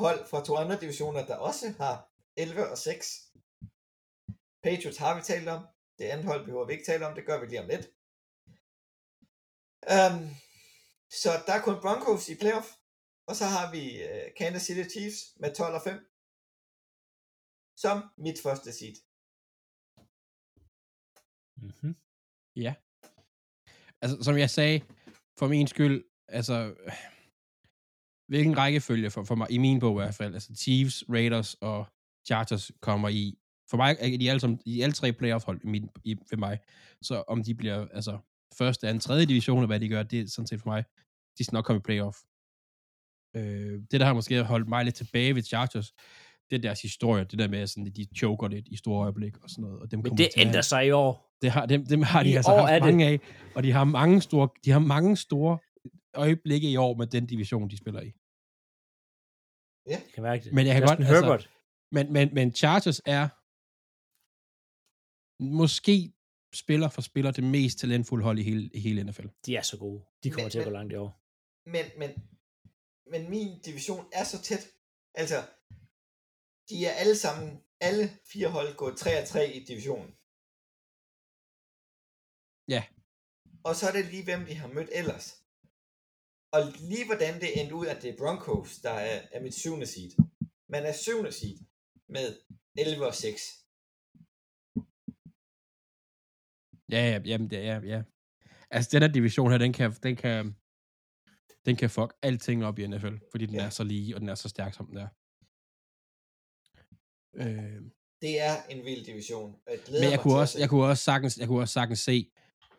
[0.03, 1.95] hold fra to andre divisioner, der også har
[2.37, 3.33] 11 og 6.
[4.63, 5.67] Patriots har vi talt om.
[5.99, 7.15] Det andet hold behøver vi ikke tale om.
[7.15, 7.87] Det gør vi lige om lidt.
[9.97, 10.19] Um,
[11.23, 12.69] så der er kun Broncos i playoff.
[13.29, 15.95] Og så har vi uh, Kansas City Chiefs med 12 og 5.
[17.77, 18.97] Som mit første seed.
[21.63, 21.95] Mm-hmm.
[22.59, 22.75] Ja.
[24.03, 24.81] Altså, som jeg sagde,
[25.39, 26.75] for min skyld, altså,
[28.29, 31.87] hvilken rækkefølge for, for mig, i min bog i hvert fald, altså Chiefs, Raiders og
[32.27, 33.39] Chargers kommer i,
[33.71, 36.59] for mig er de alle, som, de alle tre playoff-hold i, min, i, ved mig,
[37.03, 38.19] så om de bliver, altså,
[38.59, 40.85] første, anden, tredje division, og hvad de gør, det er sådan set for mig,
[41.39, 42.19] de skal nok komme i playoff.
[43.37, 45.93] Øh, det, der har måske holdt mig lidt tilbage ved Chargers,
[46.51, 49.37] det er deres historie, det der med, sådan, at de choker lidt i store øjeblik
[49.43, 49.81] og sådan noget.
[49.81, 51.37] Og dem Men det til at- ændrer sig i år.
[51.43, 53.21] det har, dem, dem har de I altså haft det- mange af,
[53.55, 55.59] og de har mange store, de har mange store
[56.15, 58.13] øjeblikke i år med den division, de spiller i.
[59.87, 60.53] Jeg kan mærke det.
[60.53, 61.51] Men jeg kan Justin godt- altså- Herbert.
[61.93, 63.29] Men, men, men Chargers er
[65.43, 66.13] måske
[66.55, 69.27] spiller for spiller det mest talentfulde hold i hele, i hele NFL.
[69.47, 70.05] De er så gode.
[70.25, 71.21] De kommer Men- til at gå langt i år.
[71.71, 72.11] Men, men,
[73.11, 74.67] men min division er så tæt.
[75.15, 75.35] Altså,
[76.71, 77.49] de er alle sammen,
[77.81, 80.11] alle fire hold gået 3 og 3 i divisionen.
[82.75, 82.83] Ja.
[83.65, 85.27] Og så er det lige, hvem de har mødt ellers.
[86.53, 86.61] Og
[86.91, 90.11] lige hvordan det endte ud, at det er Broncos, der er, er mit syvende seed.
[90.69, 91.59] Man er syvende seed
[92.09, 92.27] med
[92.79, 93.41] 11 og 6.
[96.93, 98.03] Ja, ja, jamen, det er, ja.
[98.71, 100.57] Altså, den her division her, den kan, den kan,
[101.67, 103.65] den kan fuck alting op i NFL, fordi den Ja.
[103.65, 105.09] er så lige, og den er så stærk, som den er.
[107.35, 107.83] Øh,
[108.23, 109.61] Det er en vild division.
[109.67, 112.31] Jeg Men jeg kunne, også, jeg, kunne også sagtens, jeg kunne også sagtens se,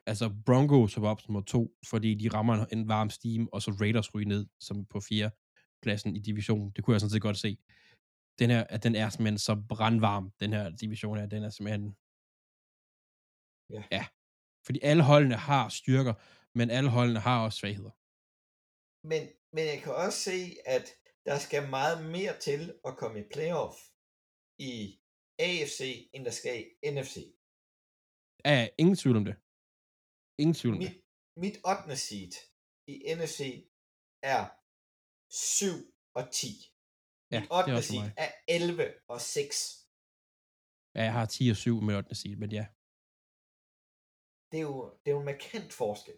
[0.06, 3.72] altså Broncos var op som nummer to, fordi de rammer en, varm steam, og så
[3.72, 5.36] Raiders ryge ned som på fjerde
[5.82, 6.72] pladsen i divisionen.
[6.72, 7.58] Det kunne jeg sådan set godt se.
[8.40, 11.96] Den her, at den er simpelthen så brandvarm, den her division her, den er simpelthen...
[13.74, 13.84] Ja.
[13.92, 14.06] ja.
[14.66, 16.14] Fordi alle holdene har styrker,
[16.58, 17.92] men alle holdene har også svagheder.
[19.08, 19.22] Men,
[19.54, 20.86] men jeg kan også se, at
[21.26, 23.76] der skal meget mere til at komme i playoff
[24.60, 25.00] i
[25.40, 27.16] AFC, end der skal i NFC.
[28.46, 29.36] Ja, ja, ingen tvivl om det.
[30.42, 30.92] Ingen tvivl om det.
[30.92, 31.04] Mit,
[31.44, 31.96] mit 8.
[31.98, 32.34] seed
[32.88, 33.40] i NFC
[34.24, 34.42] er
[35.30, 35.66] 7
[36.18, 36.48] og 10.
[37.32, 37.72] Ja, Mit det er 8.
[37.72, 38.14] også for seed mig.
[38.18, 39.56] er 11 og 6.
[40.96, 42.16] Ja, jeg har 10 og 7 med 8.
[42.16, 42.66] seed, men ja.
[44.52, 46.18] Det er jo, det er jo en markant forskel.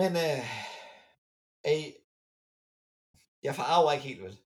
[0.00, 0.42] Men øh,
[1.72, 1.82] ey,
[3.46, 4.36] jeg farver ikke helt, vel?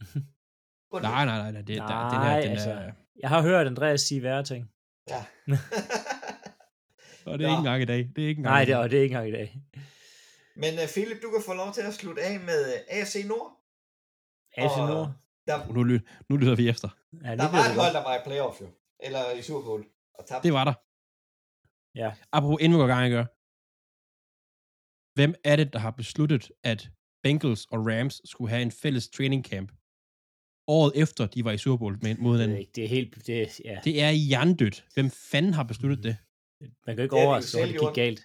[0.96, 3.42] Kun Nej, nej, nej, nej, det, der, den her, Nej, den altså, er, Jeg har
[3.42, 4.70] hørt Andreas sige værre ting.
[5.08, 5.24] Ja.
[7.26, 7.54] og det er Nå.
[7.54, 7.98] ikke engang i dag.
[8.16, 9.60] Det er ikke engang Nej, det er, det er ikke engang i dag.
[10.56, 13.50] Men uh, Philip, du kan få lov til at slutte af med uh, AFC Nord.
[14.56, 15.12] AFC Og- Nord.
[15.46, 15.82] Der, Nu,
[16.28, 16.88] nu lyder vi efter.
[17.24, 18.68] Ja, der var det et hold, der var i playoff jo.
[19.00, 19.84] Eller i Super Bowl.
[20.18, 20.48] Og tabte.
[20.48, 20.74] Det var der.
[22.02, 22.12] Ja.
[22.32, 23.26] Apropos inden vi går i gang, jeg gør.
[25.18, 26.88] Hvem er det, der har besluttet, at
[27.22, 29.72] Bengals og Rams skulle have en fælles training camp
[30.68, 32.58] året efter, de var i Super Bowl med, mod Det er, hinanden?
[32.58, 33.26] ikke, det er helt...
[33.26, 33.78] Det ja.
[33.84, 34.84] Det er hjernedødt.
[34.94, 36.16] Hvem fanden har besluttet det?
[36.86, 38.20] Man kan jo ikke Det de overraske selv det gik galt.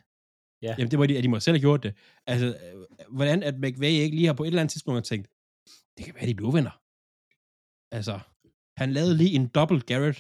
[0.65, 0.75] Ja.
[0.77, 1.93] Jamen, det var de, at de må selv have gjort det.
[2.27, 5.27] Altså, øh, hvordan at McVay ikke lige har på et eller andet tidspunkt har tænkt,
[5.97, 6.75] det kan være, de blev venner.
[7.97, 8.15] Altså,
[8.81, 10.19] han lavede lige en dobbelt Garrett,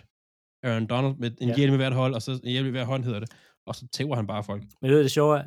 [0.63, 1.47] Aaron Donald, med en Ja.
[1.47, 1.57] ja.
[1.57, 3.29] hjelm i hvert hold, og så en hjelm i hver hånd hedder det,
[3.67, 4.63] og så tæver han bare folk.
[4.81, 5.43] Men det er det sjove, er,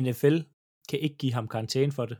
[0.00, 0.36] NFL
[0.88, 2.16] kan ikke give ham karantæne for det.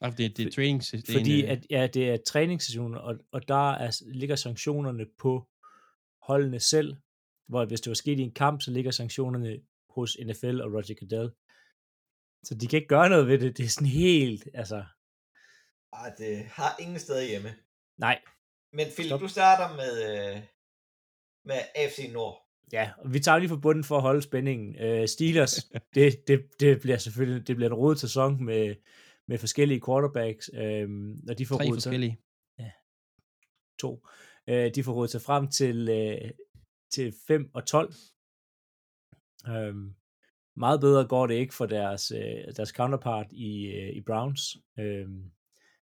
[0.00, 0.74] Altså, det, det er
[1.08, 5.48] er Fordi øh, at, ja, det er træningssessioner, og, og der er, ligger sanktionerne på
[6.22, 6.96] holdene selv,
[7.48, 10.94] hvor hvis det var sket i en kamp, så ligger sanktionerne hos NFL og Roger
[11.00, 11.30] Goodell.
[12.44, 13.56] Så de kan ikke gøre noget ved det.
[13.56, 14.84] Det er sådan helt, altså,
[15.92, 17.54] Ej, det har ingen steder hjemme.
[17.98, 18.20] nej.
[18.72, 19.20] Men Philip, Stop.
[19.20, 20.42] du starter med, øh,
[21.44, 22.48] med AFC Nord.
[22.72, 24.76] Ja, og vi tager lige for bunden for at holde spændingen.
[24.76, 25.54] Øh, Steelers,
[25.94, 28.74] det, det, det bliver selvfølgelig det bliver en rodet sæson med,
[29.28, 30.88] med forskellige quarterbacks, øh,
[31.28, 32.18] og de får tre rodet sig, forskellige.
[33.80, 34.06] to.
[34.48, 36.30] Øh, de får rodet sig frem til, øh,
[36.90, 37.94] til 5 og 12.
[39.48, 39.94] Øhm,
[40.56, 45.08] meget bedre går det ikke for deres, øh, deres counterpart i, øh, i Browns, øh,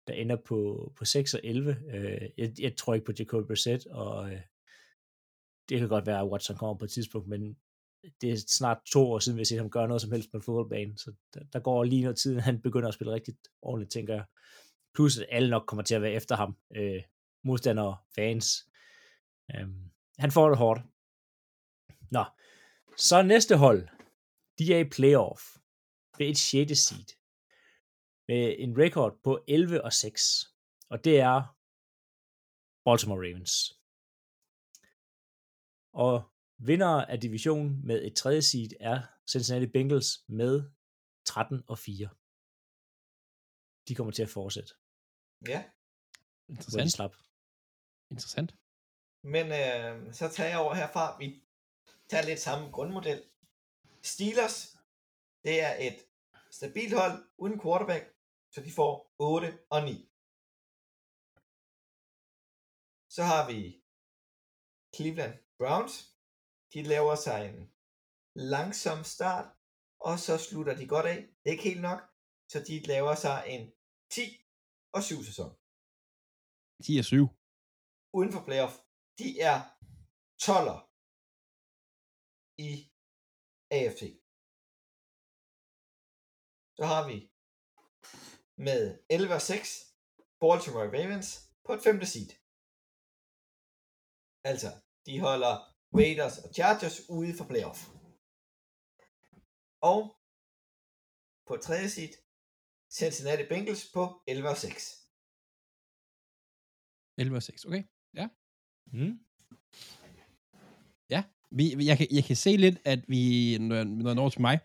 [0.07, 1.76] der ender på, på 6 og 11.
[1.95, 4.41] Øh, jeg, jeg tror ikke på Jacoby Brissett, og øh,
[5.68, 7.57] det kan godt være, at Watson kommer på et tidspunkt, men
[8.20, 10.36] det er snart to år siden, vi har set ham gøre noget som helst på
[10.36, 13.92] en fodboldbane, så der, der går lige noget tid, han begynder at spille rigtig ordentligt,
[13.92, 14.24] tænker jeg.
[14.94, 17.03] Plus, at alle nok kommer til at være efter ham, øh,
[17.44, 18.70] modstandere, fans.
[19.55, 20.80] Øhm, han får det hårdt.
[22.11, 22.24] Nå,
[22.96, 23.88] så næste hold,
[24.59, 25.42] de er i playoff
[26.18, 26.78] ved et 6.
[26.78, 27.16] seed
[28.28, 30.46] med en record på 11 og 6,
[30.90, 31.57] og det er
[32.84, 33.78] Baltimore Ravens.
[35.92, 36.32] Og
[36.66, 40.70] vinder af divisionen med et tredje seed er Cincinnati Bengals med
[41.24, 42.08] 13 og 4.
[43.88, 44.74] De kommer til at fortsætte,
[45.48, 45.64] Ja,
[46.48, 46.92] Interessant.
[46.92, 47.14] slap.
[48.10, 48.54] Interessant.
[49.22, 51.18] men øh, så tager jeg over herfra.
[51.18, 51.42] Vi
[52.08, 53.24] tager lidt samme grundmodel.
[54.02, 54.76] Steelers,
[55.44, 55.96] det er et
[56.50, 58.14] stabilt hold uden quarterback,
[58.50, 60.08] så de får 8 og 9.
[63.08, 63.82] Så har vi
[64.96, 66.11] Cleveland Browns.
[66.72, 67.72] De laver sig en
[68.34, 69.46] langsom start,
[70.00, 71.16] og så slutter de godt af.
[71.16, 72.00] Det er ikke helt nok,
[72.52, 73.72] så de laver sig en
[74.10, 74.20] 10
[74.92, 75.50] og 7 sæson.
[76.84, 77.28] 10 og 7.
[78.16, 78.74] uden for playoff,
[79.18, 79.58] de er
[80.46, 80.80] 12'er
[82.68, 82.70] i
[83.70, 84.02] AFC.
[86.76, 87.16] Så har vi
[88.56, 89.96] med 11 og 6
[90.40, 91.30] Baltimore Ravens
[91.64, 92.30] på et femte seed.
[94.44, 94.70] Altså,
[95.06, 97.88] de holder Raiders og Chargers ude for playoff.
[99.80, 100.16] Og
[101.47, 102.12] på tredje seed
[102.93, 105.09] Cincinnati Bengals på 11 og 6.
[107.18, 107.64] 11 og 6.
[107.64, 107.84] Okay.
[108.93, 109.18] Mm.
[111.55, 114.59] Vi, jeg, kan, jeg kan se lidt, at vi, når, når jeg når til mig,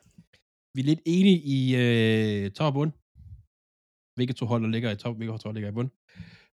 [0.73, 2.91] vi er lidt enige i øh, top og bund.
[4.15, 5.89] Hvilke to hold, der ligger i top, hvilke to hold, der ligger i bund.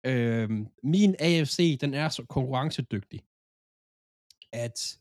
[0.06, 0.50] Øh,
[0.84, 3.22] min AFC, den er så konkurrencedygtig,
[4.54, 5.00] at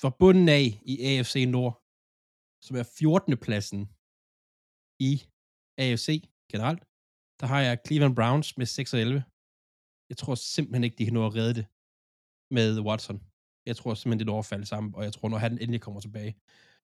[0.00, 1.82] fra bunden af i AFC Nord,
[2.60, 3.36] som er 14.
[3.36, 3.80] pladsen
[4.98, 5.12] i
[5.78, 6.82] AFC generelt,
[7.40, 9.24] der har jeg Cleveland Browns med 6 og 11.
[10.08, 11.66] Jeg tror simpelthen ikke, de kan nå at redde det
[12.50, 13.22] med Watson.
[13.66, 16.00] Jeg tror simpelthen, det er et overfald sammen, og jeg tror, når han endelig kommer
[16.00, 16.36] tilbage,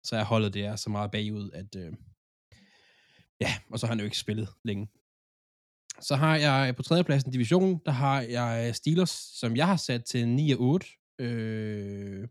[0.03, 1.93] så er holdet det er så meget bagud, at øh,
[3.39, 4.89] ja, og så har han jo ikke spillet længe.
[5.99, 10.27] Så har jeg på tredjepladsen divisionen, der har jeg Steelers, som jeg har sat til
[10.27, 10.87] 9 og 8.
[11.21, 12.27] Øh,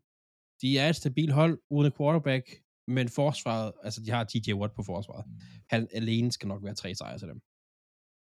[0.62, 2.44] de er et stabilt hold uden quarterback,
[2.88, 5.24] men forsvaret, altså de har TJ Watt på forsvaret.
[5.70, 7.40] Han alene skal nok være tre sejre til dem.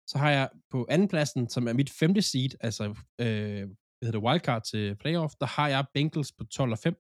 [0.07, 2.85] Så har jeg på andenpladsen, som er mit femte seed, altså
[3.21, 3.69] øh,
[4.01, 6.95] hvad hedder det, wildcard til playoff, der har jeg Bengals på 12 og 5.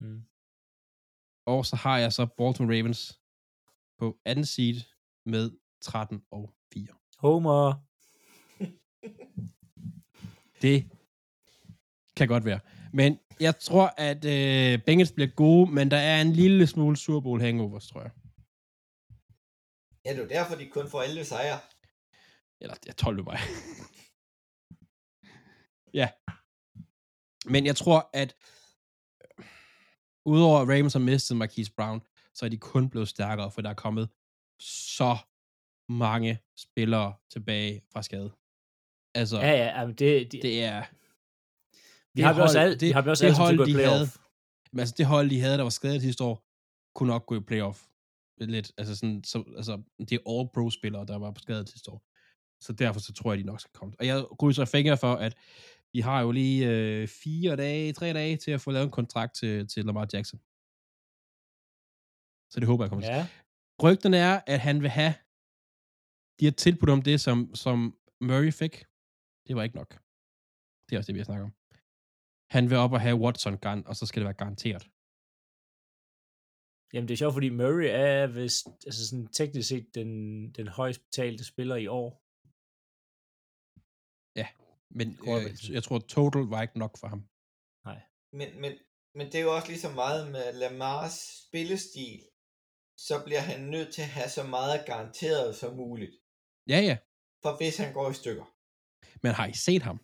[0.00, 0.22] Mm.
[1.46, 3.20] Og så har jeg så Baltimore Ravens
[3.98, 4.80] på anden seed
[5.26, 5.50] med
[5.80, 6.86] 13 og 4.
[7.18, 7.74] Homer.
[10.62, 10.90] Det
[12.16, 12.60] kan godt være.
[12.98, 17.20] Men jeg tror, at øh, Bengals bliver gode, men der er en lille smule Super
[17.20, 18.10] Bowl hangovers, tror jeg.
[20.04, 21.58] Ja, det er jo derfor, de kun får 11 sejre.
[22.60, 23.38] Eller, jeg 12 mig.
[26.00, 26.08] ja.
[27.52, 28.36] Men jeg tror, at
[30.26, 32.00] udover at Ravens har mistet Marquise Brown,
[32.34, 34.08] så er de kun blevet stærkere, for der er kommet
[34.60, 35.16] så
[35.88, 38.32] mange spillere tilbage fra skade.
[39.14, 40.84] Altså, Ja, ja, det, det, det er...
[42.16, 44.06] vi har vi også, al, vi har vi også til at gå i de havde,
[44.72, 46.36] men altså det hold, de havde, der var skadet sidste år,
[46.94, 47.78] kunne nok gå i playoff.
[48.40, 51.90] Lidt, altså sådan, så, altså, det er all pro spillere, der var på skadet sidste
[51.90, 52.00] år.
[52.60, 53.94] Så derfor så tror jeg, de nok skal komme.
[53.98, 55.34] Og jeg krydser fingre for, at
[55.92, 59.34] vi har jo lige øh, fire dage, tre dage til at få lavet en kontrakt
[59.34, 60.38] til, til Lamar Jackson.
[62.50, 63.14] Så det håber jeg kommer til.
[63.14, 63.26] Ja,
[63.82, 65.14] Rygterne er, at han vil have,
[66.40, 67.78] de har tilbudt om det, som, som
[68.20, 68.74] Murray fik.
[69.46, 69.90] Det var ikke nok.
[70.86, 71.52] Det er også det, vi har snakket om.
[72.50, 74.84] Han vil op og have Watson gun, og så skal det være garanteret.
[76.92, 80.10] Jamen, det er sjovt, fordi Murray er vist, altså sådan teknisk set den,
[80.52, 82.26] den højst betalte spiller i år.
[84.90, 85.68] Men Quarterback.
[85.68, 87.28] øh, jeg tror, total var ikke nok for ham.
[88.32, 88.72] Men, men,
[89.14, 92.20] men det er jo også lige så meget med Lamars spillestil,
[92.96, 96.14] så bliver han nødt til at have så meget garanteret som muligt.
[96.68, 96.96] Ja, ja.
[97.42, 98.46] For hvis han går i stykker.
[99.22, 99.98] Men har I set ham?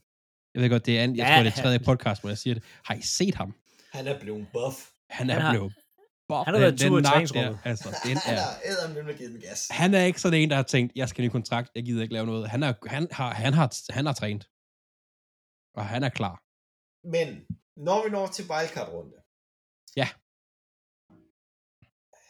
[0.55, 2.31] Jeg ved godt, det er, an- jeg Ja, tror, det er tredje han- podcast, hvor
[2.31, 2.65] jeg siger det.
[2.85, 3.55] Har I set ham?
[3.93, 4.91] Han er blevet buff.
[5.11, 5.75] Han er Han har- blevet...
[6.29, 7.53] Bob, han har været den tur i træningsrummet.
[7.65, 9.69] der, Altså, den han er, æder med givet gas.
[9.71, 12.15] han er ikke sådan en, der har tænkt, jeg skal ny kontrakt, jeg gider ikke
[12.15, 12.49] lave noget.
[12.51, 14.49] Han, er, han, har, han, har, han har trænet.
[15.75, 16.43] Og han er klar.
[17.09, 17.47] Men
[17.77, 19.17] når vi når til wildcard-runde,
[19.97, 20.09] Ja.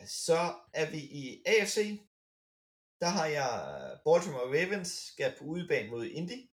[0.06, 2.00] så er vi i AFC.
[3.00, 3.50] Der har jeg
[4.04, 6.48] Baltimore Ravens skal på udebane mod Indy.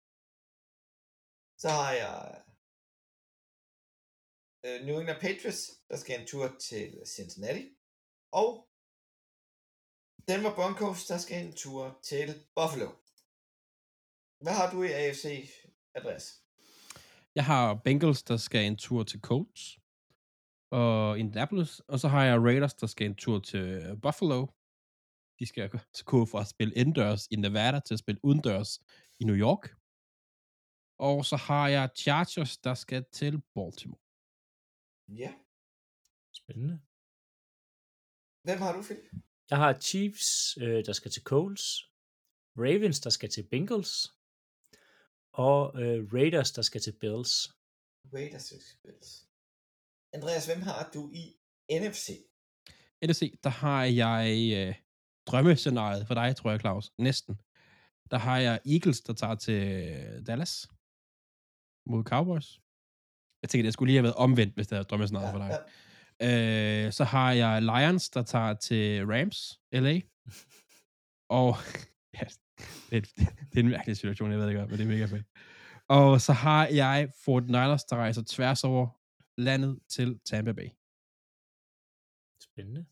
[1.57, 2.43] Så har jeg
[4.65, 7.65] øh, New England Patriots, der skal en tur til Cincinnati.
[8.31, 8.67] Og
[10.27, 12.89] Denver Broncos, der skal en tur til Buffalo.
[14.43, 15.49] Hvad har du i AFC,
[15.95, 16.41] Andreas?
[17.35, 19.79] Jeg har Bengals, der skal en tur til Colts
[20.71, 24.47] og Indianapolis, og så har jeg Raiders, der skal en tur til Buffalo.
[25.39, 25.69] De skal
[26.05, 28.79] gå fra at spille indendørs i Nevada til at spille udendørs
[29.19, 29.75] i New York.
[30.97, 34.01] Og så har jeg Chargers, der skal til Baltimore.
[35.07, 35.33] Ja.
[36.33, 36.79] Spændende.
[38.43, 39.05] Hvem har du, Philip?
[39.49, 41.63] Jeg har Chiefs, øh, der skal til Coles,
[42.57, 43.91] Ravens, der skal til Bengals,
[45.33, 47.33] og øh, Raiders, der skal til Bills.
[48.13, 49.27] Raiders Bills.
[50.13, 51.23] Andreas, hvem har du i
[51.71, 52.09] NFC?
[53.05, 54.75] NFC, der har jeg øh,
[55.27, 56.91] drømmescenariet for dig, tror jeg, Claus.
[56.97, 57.35] Næsten.
[58.11, 60.67] Der har jeg Eagles, der tager til Dallas
[61.85, 62.59] mod Cowboys.
[63.41, 65.49] Jeg tænker, det skulle lige have været omvendt, hvis det er drømmescenariet for dig.
[65.49, 66.85] ja.
[66.85, 70.01] Øh, så har jeg Lions, der tager til Rams, LA.
[71.29, 71.55] Og
[72.17, 72.25] ja,
[72.89, 75.25] det, det, det er en mærkelig situation, jeg ved ikke, men det er mega fedt.
[75.87, 78.87] Og så har jeg Fort Niners, der rejser tværs over
[79.37, 80.69] landet til Tampa Bay.
[82.39, 82.85] Spændende.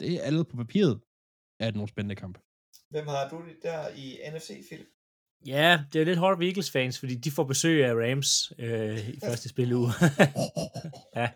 [0.00, 1.00] Det er alle på papiret,
[1.60, 2.40] er det nogle spændende kampe.
[2.90, 4.88] Hvem har du der i NFC, Philip?
[5.46, 9.08] Ja, det er lidt hårdt ved Eagles fans, fordi de får besøg af Rams øh,
[9.08, 9.88] i første spiluge.
[11.16, 11.30] ja,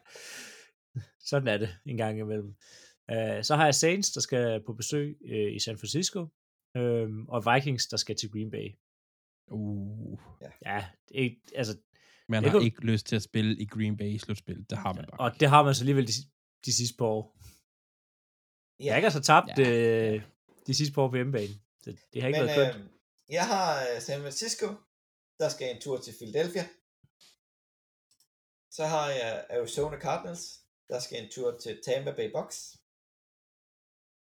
[1.20, 2.54] sådan er det en gang imellem.
[3.12, 6.20] Uh, så har jeg Saints, der skal på besøg uh, i San Francisco,
[6.78, 8.68] uh, og Vikings, der skal til Green Bay.
[9.50, 10.18] Uh,
[10.66, 11.76] Ja, det ikke, altså,
[12.28, 14.70] man Det har kunne- ikke lyst til at spille i Green Bay i slutspillet.
[14.70, 15.20] Det har man bare.
[15.20, 16.12] og det har man så alligevel de,
[16.66, 17.36] de sidste par år.
[18.80, 20.12] Ja, Jeg har altså tabt Ja.
[20.14, 20.22] øh,
[20.66, 21.52] de sidste par år på hjemmebane.
[21.84, 22.84] Det, det har ikke men været kønt.
[22.84, 22.90] øh,
[23.32, 24.66] jeg har øh, San Francisco,
[25.40, 26.64] der skal en tur til Philadelphia.
[28.70, 30.44] Så har jeg Arizona Cardinals,
[30.88, 32.76] der skal en tur til Tampa Bay Bucks.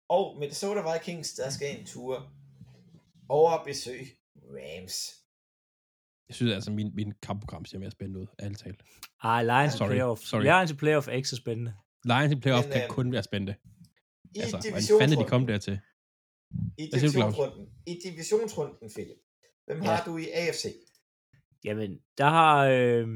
[0.08, 2.32] Og Minnesota Vikings, der skal en tur
[3.28, 4.96] over at besøge Rams.
[6.28, 8.82] Jeg synes altså, min, min kampprogram ser mere spændende ud, ærligt talt.
[9.22, 10.20] Ej, Lions Sorry, i playoff.
[10.20, 10.42] sorry.
[10.42, 11.74] Lions i playoff er ikke så spændende.
[12.04, 13.54] Lions i playoff Men, kan øh, kun være spændende.
[14.34, 15.80] I Altså, hvordan fanden er de kom dertil?
[16.78, 19.18] I divisionsrunden, i divisionsrunden, Philip.
[19.66, 19.84] Hvem Ja.
[19.94, 20.64] har du i AFC?
[21.64, 23.08] Jamen, der har øh,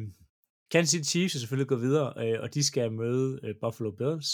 [0.70, 4.28] Kansas City Chiefs er selvfølgelig gået videre, øh, og de skal møde øh, Buffalo Bills.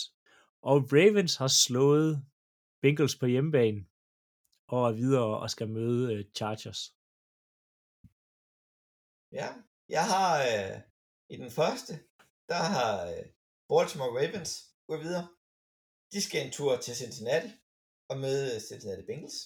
[0.63, 2.25] Og Ravens har slået
[2.83, 3.87] Bengals på hjemmebane,
[4.69, 6.95] og er videre og skal møde øh, Chargers.
[9.33, 9.49] Ja,
[9.89, 10.81] jeg har øh,
[11.31, 11.93] i den første,
[12.49, 13.25] der har øh,
[13.69, 14.53] Baltimore Ravens
[14.89, 15.29] gået videre.
[16.13, 17.49] De skal en tur til Cincinnati
[18.13, 19.39] og møde Cincinnati Bengals.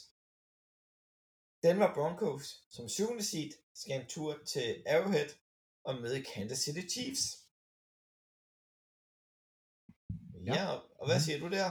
[1.64, 5.30] Denver Broncos som syvende seed skal en tur til Arrowhead
[5.84, 7.24] og møde Kansas City Chiefs.
[10.46, 10.66] Ja, ja
[11.00, 11.68] og hvad siger du der?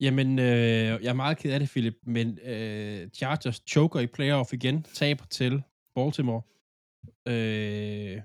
[0.00, 4.52] Jamen, øh, jeg er meget ked af det, Philip, men øh, Chargers choker i playoff
[4.52, 5.62] igen, taber til
[5.94, 6.42] Baltimore.
[7.32, 8.22] Øh,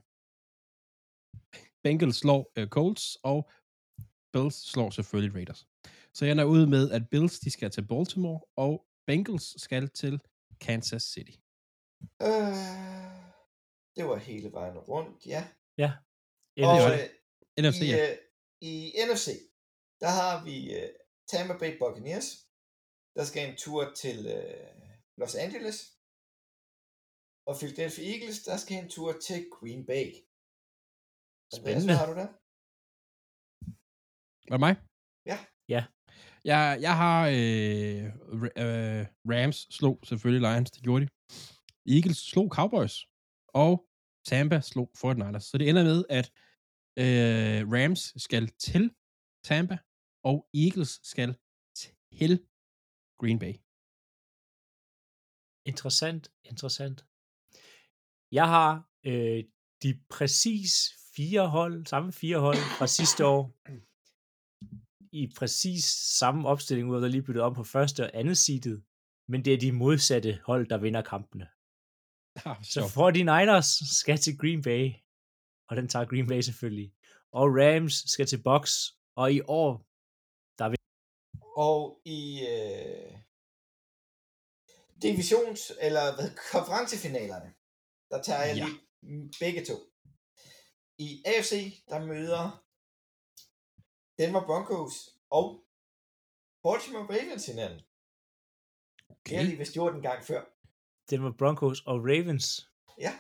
[1.84, 3.50] Bengals slår øh, Colts, og
[4.34, 5.68] Bills slår selvfølgelig Raiders.
[6.18, 8.74] Så jeg er ude med, at Bills de skal til Baltimore, og
[9.07, 10.15] Bengals skal til
[10.65, 11.36] Kansas City.
[12.28, 12.53] Øh,
[13.95, 15.41] det var hele vejen rundt, ja.
[15.84, 15.91] Ja.
[16.70, 17.03] Og øh,
[17.63, 17.97] NFC, i, ja.
[18.03, 18.18] øh,
[18.72, 18.74] i
[19.07, 19.28] NFC,
[20.01, 20.89] der har vi øh,
[21.32, 22.28] Tampa Bay Buccaneers,
[23.15, 24.68] der skal en tur til øh,
[25.22, 25.78] Los Angeles.
[27.49, 30.07] Og Philadelphia Eagles, der skal en tur til Green Bay.
[31.59, 31.89] Spændende.
[31.91, 32.30] Hvad har du der?
[34.49, 34.76] Var det mig?
[35.32, 35.38] Ja.
[35.76, 35.82] Ja.
[36.52, 38.04] Jeg, jeg har øh,
[38.64, 41.10] øh, Rams slog selvfølgelig Lions, det gjorde de.
[41.95, 42.95] Eagles slog Cowboys,
[43.48, 43.88] og
[44.26, 45.39] Tampa slog 49ers.
[45.39, 46.32] Så det ender med, at
[47.04, 48.91] øh, Rams skal til
[49.43, 49.78] Tampa,
[50.24, 51.30] og Eagles skal
[51.76, 52.45] til
[53.20, 53.54] Green Bay.
[55.72, 57.06] Interessant, interessant.
[58.32, 59.43] Jeg har øh,
[59.84, 60.72] de præcis
[61.16, 63.41] fire hold, samme fire hold fra sidste år,
[65.24, 65.84] i præcis
[66.20, 68.84] samme opstilling, ud af der lige byttet om på første og andet seedet,
[69.32, 71.47] men det er de modsatte hold, der vinder kampene.
[72.45, 74.84] Ah, Så 49ers skal til Green Bay,
[75.70, 76.93] og den tager Green Bay selvfølgelig.
[77.32, 78.74] Og Rams skal til Bucks,
[79.15, 79.72] og i år,
[81.70, 82.22] Og i
[82.53, 83.13] øh,
[85.05, 87.49] divisions- eller hvad, konferencefinalerne,
[88.11, 88.65] der tager jeg Ja.
[88.65, 89.76] lige begge to.
[90.99, 91.51] I AFC,
[91.89, 92.63] der møder
[94.20, 94.93] Denver Broncos
[95.30, 95.63] og
[96.63, 97.80] Baltimore Ravens hinanden.
[97.80, 99.51] Det har Okay.
[99.51, 100.41] de vist gjort en gang før.
[101.09, 102.70] det var Broncos og Ravens.
[102.99, 103.13] Ja.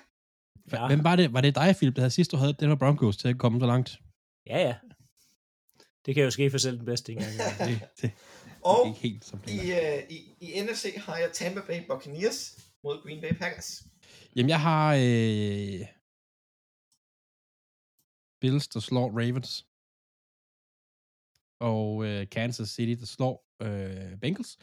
[0.71, 1.33] Ja, Hvem var det?
[1.33, 3.65] Var det dig, Philip, der havde sidst, du havde Denver Broncos til at komme så
[3.65, 3.99] langt?
[4.45, 4.57] ja.
[4.59, 4.77] ja.
[6.05, 7.31] Det kan jo ske for selv den bedste engang.
[7.67, 8.11] Det, det,
[8.63, 11.87] Og det er ikke helt som i, øh, i, i NFC har jeg Tampa Bay
[11.87, 13.83] Buccaneers mod Green Bay Packers.
[14.35, 15.87] Jamen, jeg har øh,
[18.41, 19.67] Bills, der slår Ravens.
[21.59, 24.57] Og øh, Kansas City, der slår øh, Bengals.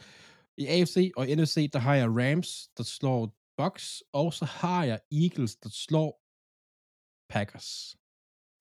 [0.57, 4.03] I AFC og NFC, der har jeg Rams, der slår Bucks.
[4.13, 6.21] Og så har jeg Eagles, der slår
[7.29, 7.97] Packers.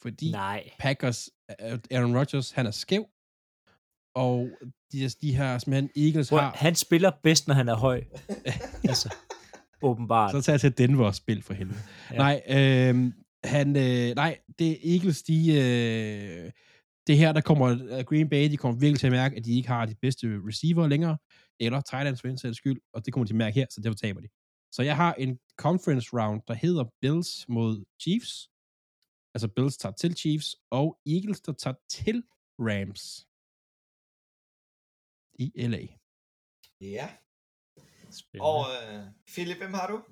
[0.02, 0.70] Fordi Nej.
[0.78, 1.30] Packers,
[1.60, 3.06] øh, Aaron Rodgers, han er skæv.
[4.14, 4.50] Og
[4.92, 6.50] de, de her simpelthen, Eagles Prøv, har...
[6.56, 8.04] han spiller bedst, når han er høj.
[8.90, 9.14] altså,
[9.82, 10.30] åbenbart.
[10.30, 11.78] Så tager jeg til Denver og spil for helvede.
[12.10, 12.16] Ja.
[12.16, 13.12] Nej, øh,
[13.44, 16.50] han, øh, nej, det er Eagles, de, øh,
[17.06, 19.56] det her, der kommer øh, Green Bay, de kommer virkelig til at mærke, at de
[19.56, 21.18] ikke har de bedste receiver længere,
[21.60, 23.80] eller tight ends for sags skyld, og det kommer de til at mærke her, så
[23.80, 24.28] derfor taber de.
[24.72, 28.50] Så jeg har en conference round, der hedder Bills mod Chiefs,
[29.34, 32.22] altså Bills tager til Chiefs, og Eagles, der tager til
[32.58, 33.26] Rams
[35.34, 35.86] i LA.
[36.80, 37.08] Ja.
[38.10, 38.48] Spændende.
[38.50, 40.02] Og øh, Philip, hvem har du?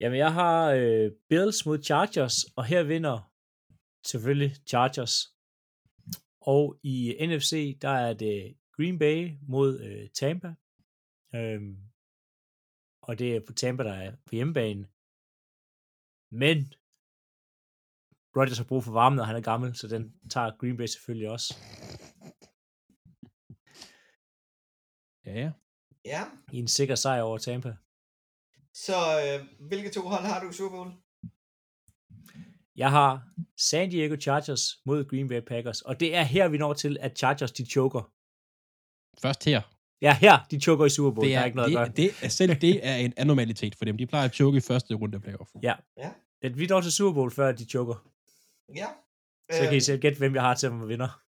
[0.00, 3.32] Jamen, jeg har øh, Bills mod Chargers, og her vinder
[4.06, 5.33] selvfølgelig Chargers.
[6.46, 10.54] Og i NFC, der er det Green Bay mod øh, Tampa.
[11.34, 11.76] Øhm,
[13.02, 14.88] og det er på Tampa, der er på hjemmebane.
[16.30, 16.58] Men
[18.36, 21.30] Rodgers har brug for varme, når han er gammel, så den tager Green Bay selvfølgelig
[21.30, 21.54] også.
[25.26, 25.52] Ja, ja.
[26.04, 26.22] Ja.
[26.52, 27.76] I en sikker sejr over Tampa.
[28.74, 31.03] Så øh, hvilke to hold har du i Super Bowl?
[32.76, 33.22] Jeg har
[33.56, 37.18] San Diego Chargers mod Green Bay Packers, og det er her, vi når til, at
[37.18, 38.02] Chargers de choker.
[39.22, 39.62] Først her,
[40.02, 41.26] Ja, her, de choker i Super Bowl.
[41.26, 41.96] det der er, er ikke noget det, at gøre.
[41.96, 43.96] det, er, selv det er en anormalitet for dem.
[43.98, 45.50] De plejer at choke i første runde af playoff.
[45.62, 45.74] Ja.
[46.42, 48.08] Men vi når til Super Bowl, før de choker.
[48.76, 48.86] Ja.
[49.52, 51.20] Så kan I Øhm, selv gætte, hvem jeg har til at vinder.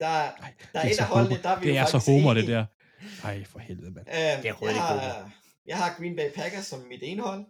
[0.00, 1.98] Der, Ej, der er det et så af holdene, der er vi Det er så
[1.98, 2.66] homer, det der.
[3.24, 4.06] Ej, for helvede, mand.
[4.08, 5.30] Øh, Det er jeg, har,
[5.66, 7.44] jeg har Green Bay Packers som mit ene hold.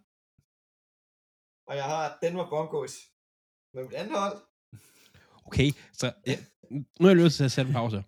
[1.70, 2.92] Og jeg har Denver Broncos
[3.74, 4.36] med mit andet hold.
[5.46, 6.36] Okay, så ja,
[6.70, 8.04] nu er jeg nødt til at sætte en pause.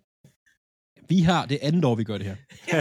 [1.09, 2.35] Vi har det andet år, vi gør det her.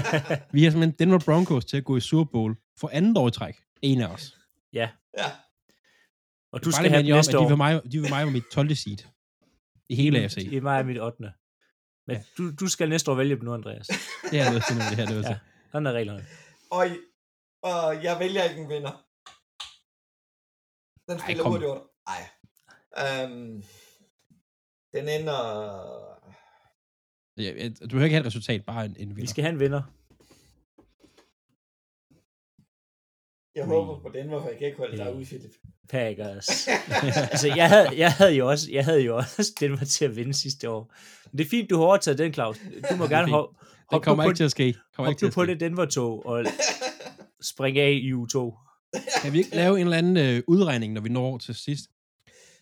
[0.54, 3.30] Vi har simpelthen Denver Broncos til at gå i Super Bowl for andet år i
[3.30, 3.56] træk.
[3.82, 4.38] En af os.
[4.72, 5.24] ja, Ja.
[6.52, 7.48] og Du skal have dem jer om, næste at de år.
[7.48, 8.74] vil mig, de vil mig med mit 12.
[8.74, 8.98] seed.
[9.88, 10.36] I hele AFC.
[10.36, 11.32] I mig er mit 8.
[12.06, 13.86] Men du, du skal næste år vælge dem nu, Andreas.
[14.30, 15.06] Det er noget til det her.
[15.06, 15.28] Det er Ja.
[15.30, 15.38] ja.
[15.72, 16.26] Sådan er reglerne.
[16.70, 16.86] Og,
[17.62, 19.04] og jeg vælger ikke en vinder.
[21.12, 21.52] Den Ej, spiller kom.
[21.52, 21.82] hurtigt under.
[22.06, 22.22] Ej.
[23.24, 23.62] Um,
[24.94, 25.38] den ender...
[27.36, 29.30] Ja, Du behøver ikke have et resultat, bare en, en Vi vinder.
[29.30, 29.82] skal have en vinder.
[33.54, 35.50] Jeg håber på Denver, for jeg kan ikke holde dig ud, Philip.
[35.88, 36.68] Packers.
[37.32, 40.16] altså, jeg havde, jeg havde jo også, jeg havde jo også den var til at
[40.16, 40.94] vinde sidste år.
[41.30, 42.58] Men det er fint, du har overtaget den, Claus.
[42.90, 43.56] Du må gerne hoppe
[43.90, 44.72] Det kommer ikke til at ske.
[44.94, 46.44] Kommer hop ikke til du at på det Denver-tog og
[47.42, 48.38] springe af i U2.
[49.22, 51.90] Kan vi ikke lave en eller anden øh, udregning, når vi når til sidst,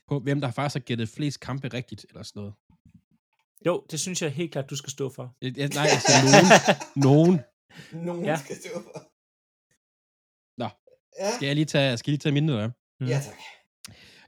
[0.09, 2.55] på hvem der faktisk har gættet flest kampe rigtigt, eller sådan noget?
[3.67, 5.37] Jo, det synes jeg helt klart, du skal stå for.
[5.43, 6.47] Øh, ja, Nej, altså nogen.
[7.09, 7.41] nogen.
[8.07, 8.37] Nogen Ja.
[8.37, 9.11] skal stå for.
[10.61, 10.69] Nå.
[11.21, 11.31] Ja.
[11.37, 12.69] Skal jeg lige tage, skal jeg lige tage mindet af?
[13.01, 13.07] Mm.
[13.07, 13.35] ja, tak.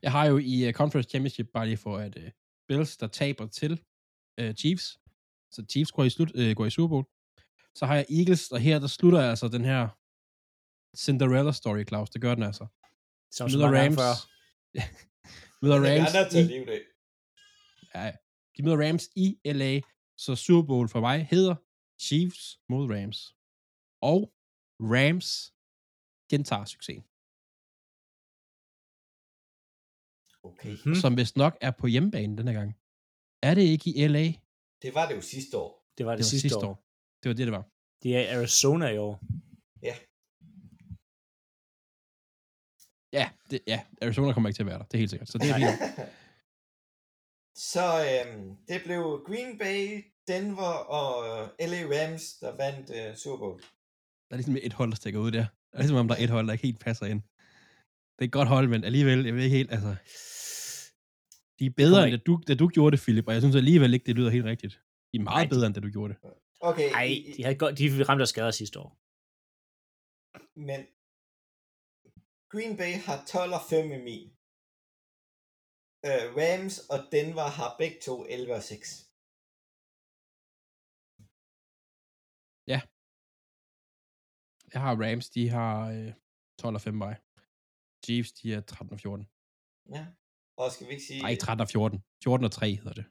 [0.02, 2.22] Jeg har jo i uh, Conference Championship, bare lige for at uh,
[2.68, 3.72] Bills, der taber til
[4.42, 4.98] uh, Chiefs.
[5.52, 7.04] Så Chiefs går i, slut, uh, går i Super Bowl.
[7.74, 9.88] Så har jeg Eagles, og her der slutter altså den her
[10.96, 12.10] Cinderella story, Claus.
[12.10, 12.66] Det gør den altså.
[13.30, 13.96] Som så Møder Rams.
[15.62, 16.82] møder Jeg Rams er nødt til leve det.
[17.94, 18.12] ja,
[18.56, 19.80] de møder Rams i LA,
[20.16, 21.54] så Super Bowl for mig hedder
[22.00, 23.36] Chiefs mod Rams.
[24.00, 24.32] Og
[24.80, 25.28] Rams
[26.30, 27.04] gentager succesen.
[30.44, 30.76] Okay.
[30.84, 30.94] Hmm.
[30.94, 32.70] som vist nok er på hjemmebane denne gang.
[33.42, 34.24] Er det ikke i LA?
[34.82, 35.70] Det var det jo sidste år.
[35.98, 36.84] Det var det, Det var sidste år.
[37.22, 37.64] Det var det, det var.
[38.02, 39.20] Det er Arizona i år.
[39.82, 39.94] Ja,
[43.50, 44.84] det, ja, Arizona kommer ikke til at være der.
[44.84, 45.28] Det er helt sikkert.
[45.28, 45.68] Så det er fint.
[47.72, 51.14] Så øhm, det blev Green Bay, Denver og
[51.60, 53.60] LA Rams, der vandt øh, Super Bowl.
[54.28, 55.38] Der er ligesom et hold, der stikker ud der.
[55.40, 57.22] Det er ligesom om, der er et hold, der ikke helt passer ind.
[58.18, 59.96] Det er et godt hold, men alligevel, jeg ved ikke helt, altså...
[61.58, 63.94] De er bedre, end da du, da du gjorde det, Philip, og jeg synes alligevel
[63.94, 64.80] ikke, det lyder helt rigtigt.
[65.12, 66.22] De er meget Nej, de- bedre, end da du gjorde det.
[66.60, 68.98] Okay, Nej, de, havde godt, de ramte af skader sidste år.
[70.60, 70.80] men
[72.52, 74.26] Green Bay har 12 og 5 i min.
[76.08, 78.88] Øh, Rams og Denver har begge to 11 og 6.
[84.74, 86.12] Jeg har Rams, de har øh,
[86.58, 87.14] 12 og 5 mig.
[88.04, 89.26] Chiefs, de er 13 og 14.
[89.96, 90.04] Ja.
[90.60, 91.98] Og skal vi ikke sige Nej, 13 og 14.
[92.24, 93.06] 14 og 3 hedder det.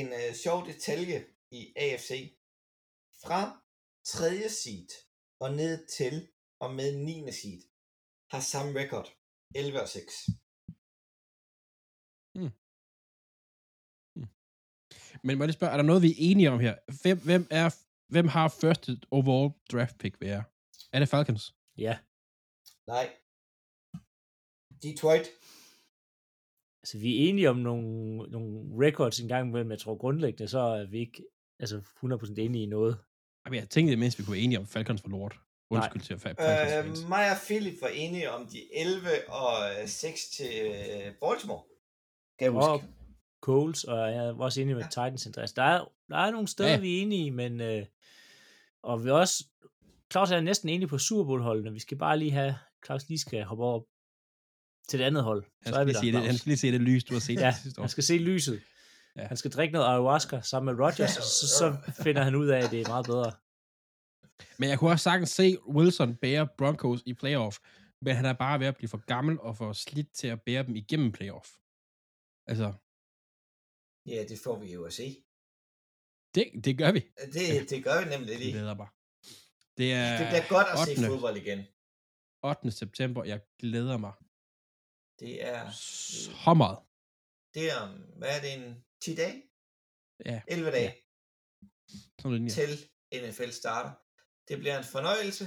[0.00, 1.18] en øh, sjov detalje
[1.58, 2.10] i AFC.
[3.22, 3.40] Fra
[4.04, 4.48] 3.
[4.60, 4.90] seed
[5.42, 6.14] og ned til
[6.64, 7.32] og med 9.
[7.40, 7.69] seed
[8.32, 9.06] har samme record.
[9.54, 10.12] 11 og 6.
[15.24, 16.74] Men må jeg lige spørge, er der noget, vi er enige om her?
[17.02, 17.68] Hvem, hvem, er,
[18.14, 20.42] hvem har første overall draft pick ved jer?
[20.92, 21.54] Er det Falcons?
[21.78, 21.98] Ja,
[22.86, 23.06] Nej.
[24.82, 25.26] Detroit.
[26.82, 29.70] altså vi er enige om nogle, nogle records en gang imellem.
[29.70, 31.24] Jeg tror grundlæggende, så er vi ikke
[31.58, 32.94] altså 100% enige i noget.
[33.44, 35.40] Jamen, jeg tænkte mindst, vi kunne være enige om Falcons for lort.
[35.70, 37.08] Undskyld til Falcons Øh, fans.
[37.08, 39.52] mig og Philip var enige om de 11 og
[39.82, 41.62] øh, 6 til øh, Baltimore.
[42.38, 42.70] Kan jeg huske.
[42.70, 42.82] Og
[43.42, 44.88] Coles, og jeg er også enig med Ja.
[44.88, 45.56] Titans interesse.
[45.56, 46.78] Der er, der er nogle steder, Ja.
[46.78, 47.86] vi er enige, men øh,
[48.82, 49.44] og vi er også,
[50.12, 51.72] Claus er næsten enig på Super Bowl-holdene.
[51.72, 52.56] Vi skal bare lige have,
[52.86, 53.80] Claus lige skal hoppe over
[54.88, 55.44] til det andet hold.
[55.62, 57.14] Han Så er skal, vi lige se det, han skal lige se det lys, du
[57.14, 57.82] har set Ja, sidste år.
[57.82, 58.60] han skal se lyset.
[59.16, 59.26] Ja.
[59.26, 62.70] Han skal drikke noget ayahuasca sammen med Rodgers, så, så finder han ud af, at
[62.70, 63.32] det er meget bedre.
[64.58, 67.58] Men jeg kunne også sagtens se Wilson bære Broncos i playoff,
[68.02, 70.62] men han er bare ved at blive for gammel og for slidt til at bære
[70.62, 71.48] dem igennem playoff.
[72.46, 72.72] Altså,
[74.06, 75.24] Ja, det får vi jo at se.
[76.34, 77.00] det, det gør vi.
[77.36, 78.52] Det, det gør vi nemlig Det lige.
[78.52, 78.88] glæder mig.
[79.78, 81.06] Det er Det bliver godt at se 8.
[81.12, 81.60] fodbold igen.
[82.42, 82.70] 8.
[82.70, 83.24] september.
[83.24, 84.12] Jeg glæder mig
[85.20, 86.78] Det er, så meget.
[87.54, 87.82] det er,
[88.18, 89.42] hvad er det, en 10 dage?
[90.26, 90.92] Ja, 11 dage
[92.20, 92.58] sådan lidt.
[92.58, 92.66] Ja.
[92.66, 92.70] til
[93.22, 93.92] NFL starter.
[94.50, 95.44] Det bliver en fornøjelse.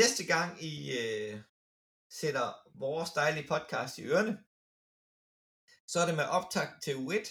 [0.00, 1.34] Næste gang I øh,
[2.20, 2.46] sætter
[2.84, 4.34] vores dejlige podcast i ørene,
[5.90, 7.24] så er det med optag til U1.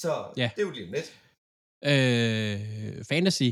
[0.00, 0.50] Så Ja.
[0.54, 1.08] det er jo lige om lidt.
[1.92, 3.50] Øh, fantasy.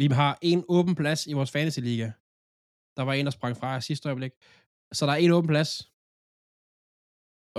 [0.00, 2.08] Vi har en åben plads i vores fantasy liga.
[2.96, 4.32] Der var en, der sprang fra sidste øjeblik.
[4.92, 5.70] Så der er en åben plads.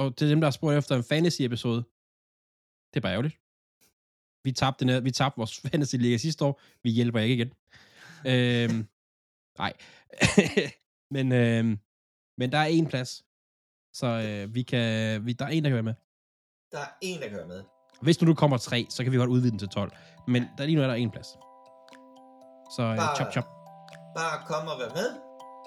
[0.02, 1.82] Og til dem, der har spurgt efter en fantasy episode,
[2.92, 3.38] det er bare ærgerligt.
[4.44, 6.60] Vi tabte, den her- vi tabte vores fantasy liga sidste år.
[6.84, 7.52] Vi hjælper ikke igen.
[8.26, 8.88] øhm,
[9.58, 9.74] nej.
[11.16, 11.80] men, øhm,
[12.38, 13.24] men der er en plads.
[13.94, 15.94] Så øh, vi kan, vi, der er en, der kan være med.
[16.72, 17.64] Der er en, der kan være med.
[18.02, 19.92] Hvis nu du kommer tre, så kan vi godt udvide den til 12.
[20.28, 21.28] Men der lige nu er der en plads.
[22.76, 23.48] Så øh, Bare- chop chop.
[24.16, 25.10] Bare kom og vær med,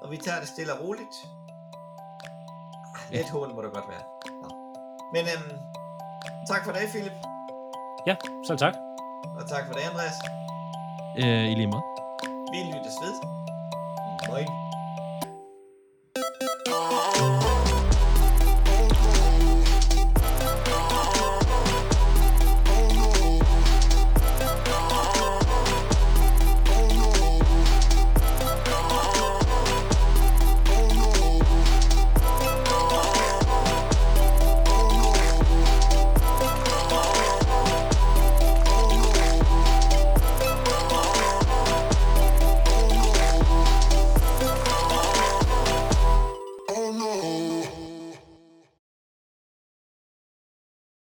[0.03, 1.15] og vi tager det stille og roligt.
[2.97, 4.05] Ah, Lidt hårdt må det godt være.
[4.43, 4.49] Nå.
[5.15, 5.59] Men øhm,
[6.51, 7.13] tak for det, Philip.
[8.07, 8.17] Ja,
[8.47, 8.75] så tak.
[9.39, 10.17] Og tak for det, Andreas.
[11.19, 11.83] Øh, I lige måde.
[12.53, 13.15] Vi lyttes ved.
[14.29, 14.64] Moin.